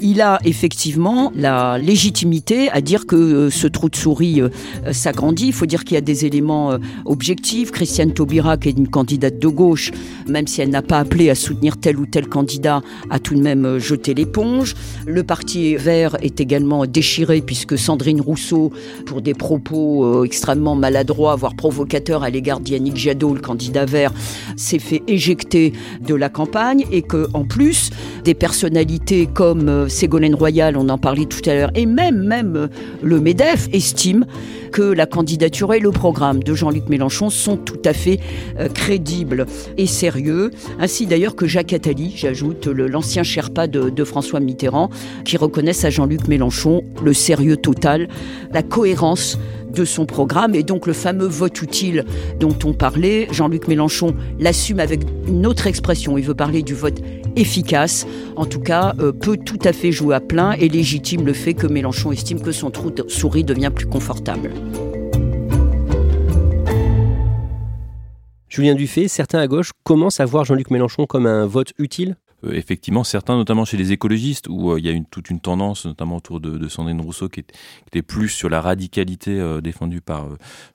il 0.00 0.22
a 0.22 0.38
effectivement 0.44 1.32
la 1.34 1.78
légitimité 1.78 2.70
à 2.70 2.80
dire 2.80 3.06
que 3.06 3.50
ce 3.50 3.66
trou 3.66 3.90
de 3.90 3.96
souris 3.96 4.40
s'agrandit. 4.92 5.48
Il 5.48 5.52
faut 5.52 5.66
dire 5.66 5.84
qu'il 5.84 5.94
y 5.94 5.98
a 5.98 6.02
des 6.02 6.24
éléments 6.24 6.78
objectif. 7.10 7.72
Christiane 7.72 8.12
Taubira, 8.12 8.56
qui 8.56 8.68
est 8.68 8.78
une 8.78 8.88
candidate 8.88 9.38
de 9.38 9.48
gauche, 9.48 9.90
même 10.26 10.46
si 10.46 10.60
elle 10.62 10.70
n'a 10.70 10.82
pas 10.82 10.98
appelé 10.98 11.28
à 11.28 11.34
soutenir 11.34 11.76
tel 11.76 11.98
ou 11.98 12.06
tel 12.06 12.28
candidat, 12.28 12.82
a 13.10 13.18
tout 13.18 13.34
de 13.34 13.42
même 13.42 13.64
euh, 13.66 13.78
jeté 13.78 14.14
l'éponge. 14.14 14.74
Le 15.06 15.22
parti 15.24 15.76
vert 15.76 16.16
est 16.22 16.40
également 16.40 16.86
déchiré 16.86 17.40
puisque 17.40 17.76
Sandrine 17.76 18.20
Rousseau, 18.20 18.72
pour 19.06 19.22
des 19.22 19.34
propos 19.34 20.04
euh, 20.04 20.24
extrêmement 20.24 20.76
maladroits, 20.76 21.34
voire 21.34 21.54
provocateurs 21.56 22.22
à 22.22 22.30
l'égard 22.30 22.60
d'Yannick 22.60 22.96
Jadot, 22.96 23.34
le 23.34 23.40
candidat 23.40 23.84
vert, 23.84 24.12
s'est 24.56 24.78
fait 24.78 25.02
éjecter 25.08 25.72
de 26.06 26.14
la 26.14 26.28
campagne 26.28 26.84
et 26.92 27.02
que, 27.02 27.28
en 27.34 27.44
plus, 27.44 27.90
des 28.24 28.34
personnalités 28.34 29.26
comme 29.26 29.68
euh, 29.68 29.88
Ségolène 29.88 30.34
Royal, 30.34 30.76
on 30.76 30.88
en 30.88 30.98
parlait 30.98 31.26
tout 31.26 31.42
à 31.46 31.54
l'heure, 31.54 31.70
et 31.74 31.86
même, 31.86 32.22
même 32.22 32.68
le 33.02 33.20
MEDEF 33.20 33.68
estiment 33.72 34.26
que 34.70 34.82
la 34.82 35.06
candidature 35.06 35.74
et 35.74 35.80
le 35.80 35.90
programme 35.90 36.42
de 36.42 36.54
Jean-Luc 36.54 36.88
Mélenchon 36.88 37.30
sont 37.30 37.56
tout 37.56 37.80
à 37.84 37.92
fait 37.92 38.20
euh, 38.58 38.68
crédibles 38.68 39.46
et 39.76 39.86
sérieux. 39.86 40.50
Ainsi 40.78 41.06
d'ailleurs 41.06 41.36
que 41.36 41.46
Jacques 41.46 41.72
Attali, 41.72 42.12
j'ajoute, 42.16 42.66
l'ancien 42.66 43.22
Sherpa 43.22 43.66
de, 43.66 43.90
de 43.90 44.04
François 44.04 44.40
Mitterrand, 44.40 44.90
qui 45.24 45.36
reconnaissent 45.36 45.84
à 45.84 45.90
Jean-Luc 45.90 46.28
Mélenchon 46.28 46.82
le 47.02 47.12
sérieux 47.12 47.56
total, 47.56 48.08
la 48.52 48.62
cohérence 48.62 49.38
de 49.72 49.84
son 49.84 50.06
programme. 50.06 50.54
Et 50.54 50.62
donc 50.62 50.86
le 50.86 50.92
fameux 50.92 51.26
vote 51.26 51.62
utile 51.62 52.04
dont 52.38 52.56
on 52.64 52.72
parlait, 52.72 53.28
Jean-Luc 53.30 53.68
Mélenchon 53.68 54.14
l'assume 54.38 54.80
avec 54.80 55.02
une 55.28 55.46
autre 55.46 55.66
expression. 55.66 56.18
Il 56.18 56.24
veut 56.24 56.34
parler 56.34 56.62
du 56.62 56.74
vote 56.74 57.00
efficace, 57.36 58.06
en 58.36 58.46
tout 58.46 58.60
cas 58.60 58.94
euh, 58.98 59.12
peut 59.12 59.36
tout 59.36 59.58
à 59.64 59.72
fait 59.72 59.92
jouer 59.92 60.14
à 60.14 60.20
plein 60.20 60.52
et 60.52 60.68
légitime 60.68 61.24
le 61.24 61.32
fait 61.32 61.54
que 61.54 61.66
Mélenchon 61.66 62.12
estime 62.12 62.40
que 62.40 62.52
son 62.52 62.70
trou 62.70 62.90
de 62.90 63.04
souris 63.08 63.44
devient 63.44 63.70
plus 63.74 63.86
confortable. 63.86 64.50
Julien 68.48 68.74
Dufay, 68.74 69.06
certains 69.06 69.38
à 69.38 69.46
gauche 69.46 69.70
commencent 69.84 70.18
à 70.18 70.24
voir 70.24 70.44
Jean-Luc 70.44 70.70
Mélenchon 70.72 71.06
comme 71.06 71.26
un 71.26 71.46
vote 71.46 71.72
utile? 71.78 72.16
Euh, 72.44 72.52
effectivement, 72.52 73.04
certains, 73.04 73.36
notamment 73.36 73.64
chez 73.64 73.76
les 73.76 73.92
écologistes, 73.92 74.46
où 74.48 74.72
euh, 74.72 74.78
il 74.78 74.86
y 74.86 74.88
a 74.88 75.00
toute 75.10 75.30
une 75.30 75.40
tendance, 75.40 75.86
notamment 75.86 76.16
autour 76.16 76.40
de, 76.40 76.58
de 76.58 76.68
Sandrine 76.68 77.00
Rousseau, 77.00 77.28
qui, 77.28 77.40
était 77.40 78.02
plus 78.02 78.28
sur 78.28 78.48
la 78.48 78.60
radicalité 78.60 79.38
euh, 79.38 79.60
défendue 79.60 80.00
par 80.00 80.28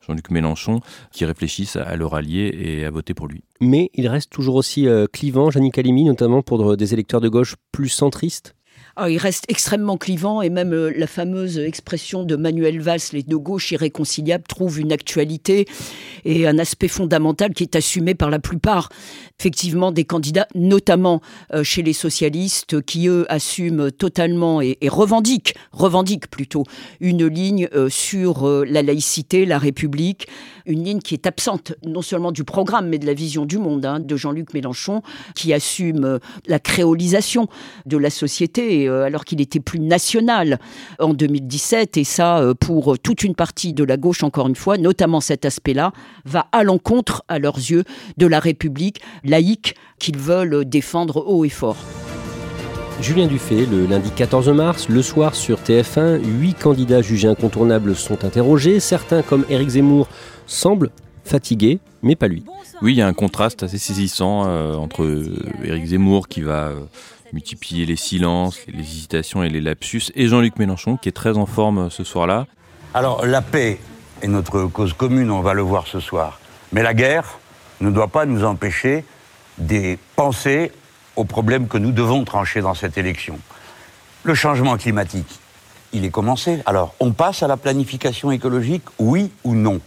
Jean-Luc 0.06 0.30
Mélenchon, 0.32 0.82
qui 1.12 1.25
réfléchissent 1.25 1.75
à, 1.75 1.95
le 1.95 2.06
rallier 2.06 2.51
et 2.54 2.86
à 2.86 2.91
voter 2.91 3.13
pour 3.13 3.28
lui. 3.28 3.43
Mais 3.62 3.89
il 3.93 4.08
reste 4.08 4.32
toujours 4.32 4.56
aussi 4.56 4.88
clivant, 5.13 5.49
Janine 5.49 5.71
Calimi, 5.71 6.04
notamment 6.04 6.41
pour 6.41 6.75
des 6.75 6.93
électeurs 6.93 7.21
de 7.21 7.30
gauche 7.30 7.56
plus 7.71 7.89
centristes? 7.89 8.56
Ah, 8.97 9.10
il 9.10 9.17
reste 9.17 9.45
extrêmement 9.49 9.97
clivant 9.97 10.41
et 10.41 10.49
même 10.49 10.73
la 10.73 11.08
fameuse 11.08 11.58
expression 11.58 12.23
de 12.23 12.36
Manuel 12.36 12.79
Valls, 12.79 12.99
les 13.12 13.23
deux 13.23 13.38
gauches 13.38 13.71
irréconciliables, 13.71 14.45
trouve 14.47 14.79
une 14.79 14.93
actualité 14.93 15.67
et 16.23 16.47
un 16.47 16.58
aspect 16.60 16.88
fondamental 16.88 17.53
qui 17.53 17.63
est 17.63 17.75
assumé 17.75 18.15
par 18.15 18.29
la 18.29 18.39
plupart 18.39 18.89
effectivement 19.39 19.91
des 19.91 20.05
candidats, 20.05 20.47
notamment 20.55 21.21
euh, 21.53 21.63
chez 21.63 21.81
les 21.81 21.93
socialistes, 21.93 22.81
qui 22.81 23.08
eux 23.08 23.25
assument 23.29 23.91
totalement 23.91 24.62
et, 24.62 24.77
revendiquent, 24.88 25.55
revendiquent 25.71 26.29
plutôt, 26.29 26.63
une 26.99 27.27
ligne 27.27 27.67
euh, 27.73 27.89
sur 27.89 28.47
euh, 28.47 28.65
la 28.67 28.81
laïcité, 28.81 29.45
la 29.45 29.60
République, 29.60 30.27
une 30.65 30.84
ligne 30.84 30.99
qui 30.99 31.13
est 31.13 31.28
absente 31.28 31.73
non 31.86 32.01
seulement 32.01 32.32
du 32.32 32.43
programme, 32.43 32.88
mais 32.88 32.97
de 32.97 33.06
la 33.06 33.13
vision 33.13 33.45
du 33.45 33.58
monde 33.58 33.86
hein, 33.86 33.99
de 33.99 34.15
Jean-Luc 34.15 34.54
Mélenchon, 34.54 35.01
qui 35.36 35.54
assume 35.54 36.19
la 36.47 36.60
créolisation 36.60 37.47
de 37.86 37.97
la 37.97 38.10
société, 38.10 38.88
alors 38.88 39.25
qu'il 39.25 39.41
était 39.41 39.60
plus 39.60 39.80
national 39.80 40.60
en 40.99 41.13
2017, 41.13 41.97
et 41.97 42.04
ça, 42.04 42.54
pour 42.60 42.97
toute 42.99 43.23
une 43.23 43.36
partie 43.36 43.73
de 43.73 43.84
la 43.84 43.97
gauche, 43.97 44.23
encore 44.23 44.47
une 44.47 44.56
fois, 44.56 44.78
notamment 44.78 45.21
cet 45.21 45.45
aspect-là, 45.45 45.91
va 46.25 46.47
à 46.51 46.63
l'encontre, 46.63 47.23
à 47.28 47.39
leurs 47.39 47.58
yeux, 47.58 47.84
de 48.17 48.28
la 48.28 48.39
République, 48.39 49.01
laïque 49.23 49.75
qu'ils 49.99 50.17
veulent 50.17 50.65
défendre 50.65 51.25
haut 51.28 51.45
et 51.45 51.49
fort. 51.49 51.78
Julien 53.01 53.27
Dufay, 53.27 53.65
le 53.65 53.86
lundi 53.86 54.10
14 54.10 54.49
mars, 54.49 54.88
le 54.88 55.01
soir 55.01 55.36
sur 55.36 55.60
TF1, 55.60 56.23
huit 56.23 56.53
candidats 56.53 57.01
jugés 57.01 57.27
incontournables 57.27 57.95
sont 57.95 58.23
interrogés. 58.23 58.79
Certains, 58.79 59.21
comme 59.21 59.45
Éric 59.49 59.69
Zemmour, 59.69 60.08
semblent 60.47 60.89
fatigués, 61.25 61.79
mais 62.01 62.15
pas 62.15 62.27
lui. 62.27 62.43
Oui, 62.81 62.93
il 62.93 62.97
y 62.97 63.01
a 63.01 63.08
un 63.08 63.13
contraste 63.13 63.63
assez 63.63 63.77
saisissant 63.77 64.45
euh, 64.47 64.75
entre 64.75 65.03
euh, 65.03 65.38
Éric 65.63 65.88
Zemmour 65.88 66.27
qui 66.27 66.41
va 66.41 66.67
euh, 66.67 66.79
multiplier 67.34 67.86
les 67.86 67.97
silences, 67.97 68.60
les 68.67 68.79
hésitations 68.79 69.43
et 69.43 69.49
les 69.49 69.62
lapsus, 69.62 70.12
et 70.15 70.27
Jean-Luc 70.27 70.58
Mélenchon 70.58 70.97
qui 70.97 71.10
est 71.10 71.13
très 71.13 71.38
en 71.38 71.45
forme 71.45 71.89
ce 71.89 72.03
soir-là. 72.03 72.47
Alors 72.93 73.25
la 73.25 73.41
paix 73.41 73.77
est 74.21 74.27
notre 74.27 74.65
cause 74.67 74.93
commune, 74.93 75.31
on 75.31 75.41
va 75.41 75.53
le 75.53 75.62
voir 75.62 75.88
ce 75.88 75.99
soir. 75.99 76.39
Mais 76.71 76.81
la 76.81 76.93
guerre 76.93 77.39
ne 77.81 77.91
doit 77.91 78.08
pas 78.08 78.25
nous 78.25 78.45
empêcher 78.45 79.03
des 79.58 79.99
pensées 80.15 80.71
aux 81.15 81.25
problèmes 81.25 81.67
que 81.67 81.78
nous 81.78 81.91
devons 81.91 82.23
trancher 82.23 82.62
dans 82.62 82.73
cette 82.73 82.97
élection. 82.97 83.39
Le 84.23 84.34
changement 84.34 84.78
climatique, 84.78 85.39
il 85.93 86.06
est 86.06 86.10
commencé. 86.10 86.62
Alors, 86.65 86.95
on 86.99 87.12
passe 87.12 87.43
à 87.43 87.47
la 87.47 87.58
planification 87.58 88.32
écologique, 88.32 88.84
oui 88.99 89.32
ou 89.43 89.56
non? 89.56 89.80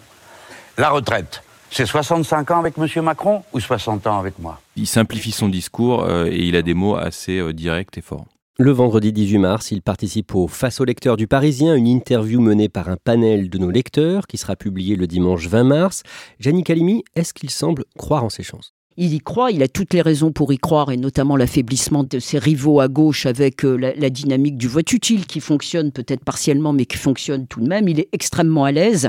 La 0.76 0.90
retraite, 0.90 1.42
c'est 1.70 1.86
65 1.86 2.50
ans 2.50 2.60
avec 2.60 2.74
M. 2.78 2.86
Macron 3.02 3.42
ou 3.52 3.60
60 3.60 4.06
ans 4.06 4.18
avec 4.18 4.38
moi? 4.38 4.60
Il 4.76 4.86
simplifie 4.86 5.32
son 5.32 5.48
discours 5.48 6.04
euh, 6.04 6.26
et 6.26 6.44
il 6.44 6.56
a 6.56 6.62
des 6.62 6.74
mots 6.74 6.96
assez 6.96 7.38
euh, 7.38 7.52
directs 7.52 7.98
et 7.98 8.00
forts. 8.00 8.26
Le 8.60 8.72
vendredi 8.72 9.12
18 9.12 9.38
mars, 9.38 9.70
il 9.70 9.82
participe 9.82 10.34
au 10.34 10.48
Face 10.48 10.80
aux 10.80 10.84
lecteurs 10.84 11.16
du 11.16 11.28
Parisien, 11.28 11.76
une 11.76 11.86
interview 11.86 12.40
menée 12.40 12.68
par 12.68 12.88
un 12.88 12.96
panel 12.96 13.50
de 13.50 13.58
nos 13.58 13.70
lecteurs 13.70 14.26
qui 14.26 14.36
sera 14.36 14.56
publiée 14.56 14.96
le 14.96 15.06
dimanche 15.06 15.46
20 15.46 15.62
mars. 15.62 16.02
Gianni 16.40 16.64
Calimi, 16.64 17.04
est-ce 17.14 17.32
qu'il 17.32 17.50
semble 17.50 17.84
croire 17.96 18.24
en 18.24 18.30
ses 18.30 18.42
chances? 18.42 18.72
Il 19.00 19.14
y 19.14 19.20
croit, 19.20 19.52
il 19.52 19.62
a 19.62 19.68
toutes 19.68 19.94
les 19.94 20.02
raisons 20.02 20.32
pour 20.32 20.52
y 20.52 20.58
croire, 20.58 20.90
et 20.90 20.96
notamment 20.96 21.36
l'affaiblissement 21.36 22.02
de 22.02 22.18
ses 22.18 22.38
rivaux 22.38 22.80
à 22.80 22.88
gauche 22.88 23.26
avec 23.26 23.64
euh, 23.64 23.76
la, 23.76 24.10
dynamique 24.10 24.58
du 24.58 24.66
vote 24.66 24.92
utile 24.92 25.24
qui 25.24 25.38
fonctionne 25.38 25.92
peut-être 25.92 26.24
partiellement, 26.24 26.72
mais 26.72 26.84
qui 26.84 26.96
fonctionne 26.96 27.46
tout 27.46 27.60
de 27.60 27.68
même. 27.68 27.88
Il 27.88 28.00
est 28.00 28.08
extrêmement 28.10 28.64
à 28.64 28.72
l'aise. 28.72 29.08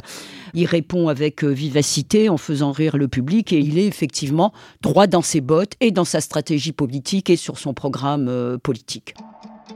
Il 0.54 0.68
répond 0.68 1.08
avec 1.08 1.44
euh, 1.44 1.48
vivacité 1.48 2.30
en 2.30 2.38
faisant 2.38 2.72
rire 2.72 2.98
le 2.98 3.08
public, 3.08 3.52
et 3.52 3.58
il 3.58 3.80
est 3.80 3.88
effectivement 3.88 4.54
droit 4.82 5.08
dans 5.08 5.24
ses 5.24 5.42
bottes 5.42 5.74
et 5.80 5.90
dans 5.90 6.06
sa 6.06 6.22
stratégie 6.22 6.72
politique 6.72 7.32
et 7.32 7.36
sur 7.36 7.58
son 7.58 7.74
programme 7.74 8.28
euh, 8.30 8.60
politique. 8.60 9.16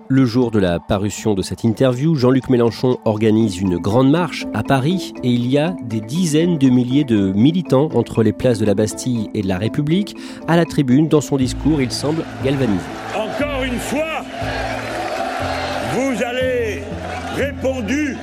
Le 0.10 0.26
jour 0.26 0.52
de 0.52 0.60
la 0.60 0.80
parution 0.80 1.34
de 1.34 1.42
cette 1.42 1.64
interview, 1.64 2.16
Jean-Luc 2.16 2.50
Mélenchon 2.50 2.98
organise 3.06 3.60
une 3.60 3.78
grande 3.78 4.12
marche 4.12 4.46
à 4.54 4.62
Paris 4.62 5.14
et 5.24 5.30
il 5.30 5.48
y 5.48 5.58
a 5.58 5.76
des 5.84 6.02
dizaines 6.02 6.58
de 6.58 6.70
milliers 6.70 7.06
de 7.06 7.32
militants 7.32 7.90
entre 7.94 8.22
les 8.22 8.34
places 8.34 8.60
de 8.60 8.66
la 8.66 8.76
Bastille 8.76 9.30
et 9.34 9.42
de 9.42 9.48
la 9.48 9.58
République. 9.58 10.18
À 10.48 10.58
la 10.58 10.66
tribune, 10.66 11.08
dans 11.08 11.22
son 11.22 11.38
discours, 11.38 11.82
il 11.82 11.92
semble 11.92 12.24
galvanisé. 12.44 12.84
Encore 13.16 13.64
une 13.64 13.80
fois, 13.80 14.26
vous 15.94 16.22
allez 16.22 16.84
répondu 17.36 18.18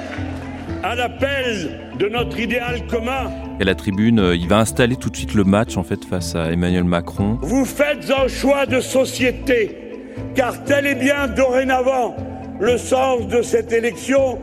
à 0.82 0.94
l'appel 0.94 1.80
de 1.98 2.08
notre 2.08 2.38
idéal 2.38 2.86
commun. 2.88 3.30
Et 3.58 3.64
la 3.64 3.74
tribune, 3.74 4.18
euh, 4.18 4.36
il 4.36 4.48
va 4.48 4.58
installer 4.58 4.96
tout 4.96 5.10
de 5.10 5.16
suite 5.16 5.34
le 5.34 5.44
match 5.44 5.76
en 5.76 5.82
fait 5.82 6.04
face 6.04 6.34
à 6.34 6.52
Emmanuel 6.52 6.84
Macron. 6.84 7.38
Vous 7.42 7.64
faites 7.64 8.10
un 8.10 8.28
choix 8.28 8.66
de 8.66 8.80
société 8.80 9.89
car 10.34 10.64
tel 10.64 10.86
est 10.86 10.94
bien 10.94 11.28
dorénavant 11.28 12.16
le 12.60 12.76
sens 12.76 13.26
de 13.26 13.42
cette 13.42 13.72
élection, 13.72 14.38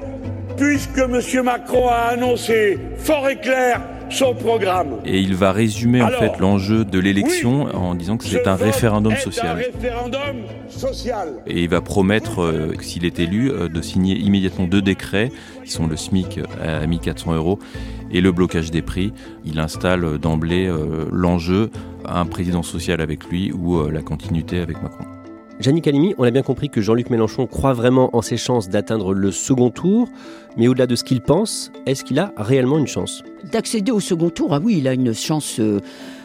puisque 0.58 0.98
M. 0.98 1.22
Macron 1.44 1.88
a 1.88 2.13
annoncé 2.13 2.80
fort 2.98 3.30
et 3.30 3.38
clair 3.38 3.82
son 4.10 4.34
programme. 4.34 4.98
Et 5.06 5.20
il 5.20 5.36
va 5.36 5.52
résumer 5.52 6.02
en 6.02 6.10
fait 6.10 6.40
l'enjeu 6.40 6.86
de 6.86 7.00
l'élection 7.00 7.63
en 7.76 7.96
disant 7.96 8.18
que 8.18 8.26
c'est 8.26 8.48
un 8.48 8.56
référendum 8.56 9.16
social. 9.16 9.60
Et 11.46 11.62
il 11.62 11.70
va 11.70 11.82
promettre, 11.82 12.42
euh, 12.42 12.74
s'il 12.82 13.06
est 13.06 13.20
élu, 13.20 13.52
euh, 13.52 13.68
de 13.68 13.82
signer 13.82 14.16
immédiatement 14.16 14.66
deux 14.66 14.82
décrets, 14.82 15.32
qui 15.63 15.72
sont 15.72 15.88
le 15.88 15.98
SMIC 15.98 16.40
à 16.62 16.86
1400 16.86 17.34
euros 17.36 17.60
et 18.12 18.22
le 18.22 18.32
blocage 18.32 18.72
des 18.72 18.82
prix. 18.82 19.13
Il 19.46 19.60
installe 19.60 20.18
d'emblée 20.18 20.68
euh, 20.68 21.06
l'enjeu, 21.12 21.70
un 22.06 22.26
président 22.26 22.63
social 22.63 23.02
avec 23.02 23.26
lui 23.26 23.52
ou 23.52 23.90
la 23.90 24.02
continuité 24.02 24.60
avec 24.60 24.82
Macron. 24.82 25.16
Janine 25.60 25.82
Calimi, 25.82 26.13
on 26.20 26.24
a 26.24 26.30
bien 26.30 26.43
compris 26.43 26.70
que 26.70 26.82
Jean-Luc 26.82 27.10
Mélenchon 27.10 27.48
croit 27.48 27.74
vraiment 27.74 28.15
en 28.15 28.22
ses 28.22 28.38
chances 28.38 28.70
d'atteindre 28.70 29.15
le 29.15 29.32
second 29.32 29.72
tour, 29.72 30.08
mais 30.56 30.67
au-delà 30.67 30.86
de 30.86 30.96
ce 30.96 31.04
qu'il 31.04 31.20
pense, 31.20 31.72
est-ce 31.88 32.04
qu'il 32.04 32.20
a 32.20 32.32
réellement 32.38 32.78
une 32.78 32.86
chance? 32.86 33.24
D'accéder 33.52 33.91
au 33.91 34.00
second 34.00 34.30
tour, 34.30 34.54
ah 34.54 34.60
oui, 34.63 34.76
il 34.78 34.88
a 34.88 34.93
une 34.93 35.15
chance. 35.15 35.60
Euh, 35.60 35.80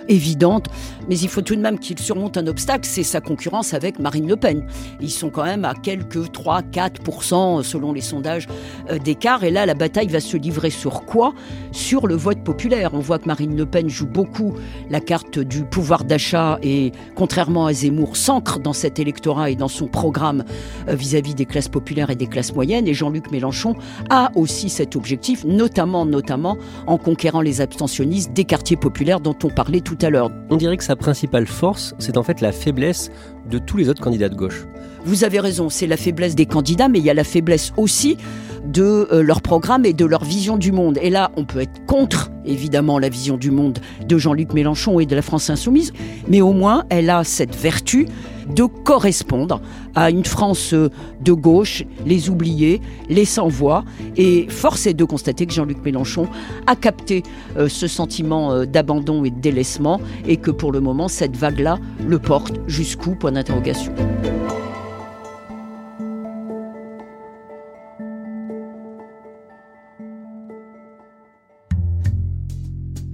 évidente, 0.08 0.66
mais 1.08 1.18
il 1.18 1.28
faut 1.28 1.42
tout 1.42 1.56
de 1.56 1.60
même 1.60 1.78
qu'il 1.78 1.98
surmonte 1.98 2.36
un 2.36 2.46
obstacle, 2.46 2.86
c'est 2.86 3.02
sa 3.02 3.20
concurrence 3.20 3.74
avec 3.74 3.98
Marine 3.98 4.28
Le 4.28 4.36
Pen. 4.36 4.66
Ils 5.00 5.10
sont 5.10 5.30
quand 5.30 5.44
même 5.44 5.64
à 5.64 5.74
quelques 5.74 6.16
3-4% 6.16 7.62
selon 7.62 7.92
les 7.92 8.00
sondages 8.00 8.48
euh, 8.90 8.98
d'écart, 8.98 9.44
et 9.44 9.50
là 9.50 9.66
la 9.66 9.74
bataille 9.74 10.08
va 10.08 10.20
se 10.20 10.36
livrer 10.36 10.70
sur 10.70 11.04
quoi? 11.04 11.34
Sur 11.72 12.06
le 12.06 12.14
vote 12.14 12.42
populaire. 12.44 12.90
On 12.94 13.00
voit 13.00 13.18
que 13.18 13.26
Marine 13.26 13.56
Le 13.56 13.66
Pen 13.66 13.88
joue 13.88 14.06
beaucoup 14.06 14.54
la 14.90 15.00
carte 15.00 15.38
du 15.38 15.64
pouvoir 15.64 16.04
d'achat 16.04 16.58
et 16.62 16.92
contrairement 17.14 17.66
à 17.66 17.72
Zemmour, 17.72 18.16
s'ancre 18.16 18.58
dans 18.58 18.72
cet 18.72 18.98
électorat 18.98 19.50
et 19.50 19.56
dans 19.56 19.68
son 19.68 19.86
programme 19.86 20.44
euh, 20.88 20.94
vis-à-vis 20.94 21.34
des 21.34 21.46
classes 21.46 21.68
populaires 21.68 22.10
et 22.10 22.16
des 22.16 22.26
classes 22.26 22.54
moyennes, 22.54 22.88
et 22.88 22.94
Jean-Luc 22.94 23.30
Mélenchon 23.30 23.74
a 24.10 24.30
aussi 24.34 24.68
cet 24.68 24.96
objectif, 24.96 25.44
notamment, 25.44 26.04
notamment 26.06 26.56
en 26.86 26.98
conquérant 26.98 27.40
les 27.40 27.60
abstentionnistes 27.60 28.32
des 28.32 28.44
quartiers 28.44 28.76
populaires 28.76 29.20
dont 29.20 29.36
on 29.44 29.48
parlait 29.48 29.80
tout 29.80 29.91
à 30.00 30.10
l'heure. 30.10 30.30
On 30.50 30.56
dirait 30.56 30.76
que 30.76 30.84
sa 30.84 30.96
principale 30.96 31.46
force, 31.46 31.94
c'est 31.98 32.16
en 32.16 32.22
fait 32.22 32.40
la 32.40 32.52
faiblesse 32.52 33.10
de 33.50 33.58
tous 33.58 33.76
les 33.76 33.88
autres 33.88 34.02
candidats 34.02 34.28
de 34.28 34.34
gauche. 34.34 34.64
Vous 35.04 35.24
avez 35.24 35.40
raison, 35.40 35.68
c'est 35.68 35.88
la 35.88 35.96
faiblesse 35.96 36.36
des 36.36 36.46
candidats, 36.46 36.88
mais 36.88 37.00
il 37.00 37.04
y 37.04 37.10
a 37.10 37.14
la 37.14 37.24
faiblesse 37.24 37.72
aussi 37.76 38.16
de 38.64 39.08
euh, 39.12 39.22
leur 39.22 39.42
programme 39.42 39.84
et 39.84 39.92
de 39.92 40.04
leur 40.04 40.24
vision 40.24 40.56
du 40.56 40.70
monde. 40.70 40.98
Et 41.02 41.10
là, 41.10 41.32
on 41.36 41.44
peut 41.44 41.60
être 41.60 41.84
contre, 41.86 42.30
évidemment, 42.44 43.00
la 43.00 43.08
vision 43.08 43.36
du 43.36 43.50
monde 43.50 43.80
de 44.06 44.18
Jean-Luc 44.18 44.54
Mélenchon 44.54 45.00
et 45.00 45.06
de 45.06 45.16
la 45.16 45.22
France 45.22 45.50
insoumise, 45.50 45.92
mais 46.28 46.40
au 46.40 46.52
moins, 46.52 46.84
elle 46.88 47.10
a 47.10 47.24
cette 47.24 47.56
vertu 47.56 48.06
de 48.54 48.64
correspondre 48.64 49.60
à 49.96 50.10
une 50.10 50.24
France 50.24 50.72
euh, 50.72 50.88
de 51.20 51.32
gauche, 51.32 51.84
les 52.06 52.30
oubliés, 52.30 52.80
les 53.08 53.24
sans-voix. 53.24 53.84
Et 54.16 54.46
force 54.48 54.86
est 54.86 54.94
de 54.94 55.04
constater 55.04 55.46
que 55.46 55.52
Jean-Luc 55.52 55.84
Mélenchon 55.84 56.28
a 56.68 56.76
capté 56.76 57.24
euh, 57.56 57.68
ce 57.68 57.88
sentiment 57.88 58.64
d'abandon 58.64 59.24
et 59.24 59.30
de 59.30 59.40
délaissement 59.40 60.00
et 60.28 60.36
que 60.36 60.52
pour 60.52 60.70
le 60.70 60.78
moment, 60.78 61.08
cette 61.08 61.36
vague-là 61.36 61.78
le 62.06 62.20
porte 62.20 62.54
jusqu'où? 62.68 63.16
Point 63.16 63.32
d'interrogation. 63.32 63.92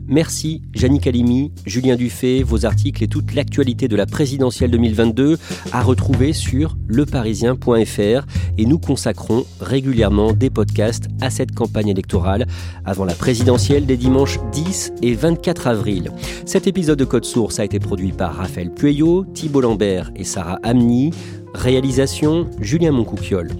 Merci 0.08 0.62
Jannick 0.72 1.06
Halimi, 1.06 1.52
Julien 1.66 1.94
Dufay, 1.94 2.42
vos 2.42 2.64
articles 2.64 3.04
et 3.04 3.08
toute 3.08 3.34
l'actualité 3.34 3.88
de 3.88 3.96
la 3.96 4.06
présidentielle 4.06 4.70
2022 4.70 5.36
à 5.70 5.82
retrouver 5.82 6.32
sur 6.32 6.78
leparisien.fr 6.86 8.26
et 8.56 8.64
nous 8.64 8.78
consacrons 8.78 9.44
régulièrement 9.60 10.32
des 10.32 10.48
podcasts 10.48 11.08
à 11.20 11.28
cette 11.28 11.54
campagne 11.54 11.88
électorale 11.88 12.46
avant 12.86 13.04
la 13.04 13.12
présidentielle 13.12 13.84
des 13.84 13.98
dimanches 13.98 14.38
10 14.52 14.92
et 15.02 15.12
24 15.14 15.66
avril. 15.66 16.10
Cet 16.46 16.66
épisode 16.66 16.98
de 16.98 17.04
Code 17.04 17.26
Source 17.26 17.58
a 17.58 17.64
été 17.64 17.78
produit 17.78 18.12
par 18.12 18.34
Raphaël 18.34 18.70
Pueyo, 18.70 19.26
Thibault 19.34 19.60
Lambert 19.60 20.10
et 20.16 20.24
Sarah 20.24 20.58
Amni. 20.62 21.10
Réalisation 21.54 22.48
Julien 22.60 22.92
Moncouquiole. 22.92 23.50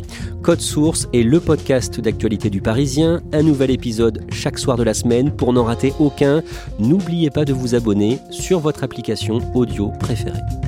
Code 0.43 0.61
Source 0.61 1.09
est 1.13 1.23
le 1.23 1.41
podcast 1.41 2.01
d'actualité 2.01 2.51
du 2.51 2.61
Parisien, 2.61 3.21
un 3.33 3.43
nouvel 3.43 3.71
épisode 3.71 4.25
chaque 4.33 4.59
soir 4.59 4.77
de 4.77 4.83
la 4.83 4.95
semaine 4.95 5.31
pour 5.31 5.53
n'en 5.53 5.65
rater 5.65 5.93
aucun. 5.99 6.43
N'oubliez 6.79 7.31
pas 7.31 7.45
de 7.45 7.53
vous 7.53 7.75
abonner 7.75 8.19
sur 8.31 8.61
votre 8.61 8.85
application 8.85 9.41
audio 9.55 9.91
préférée. 9.99 10.68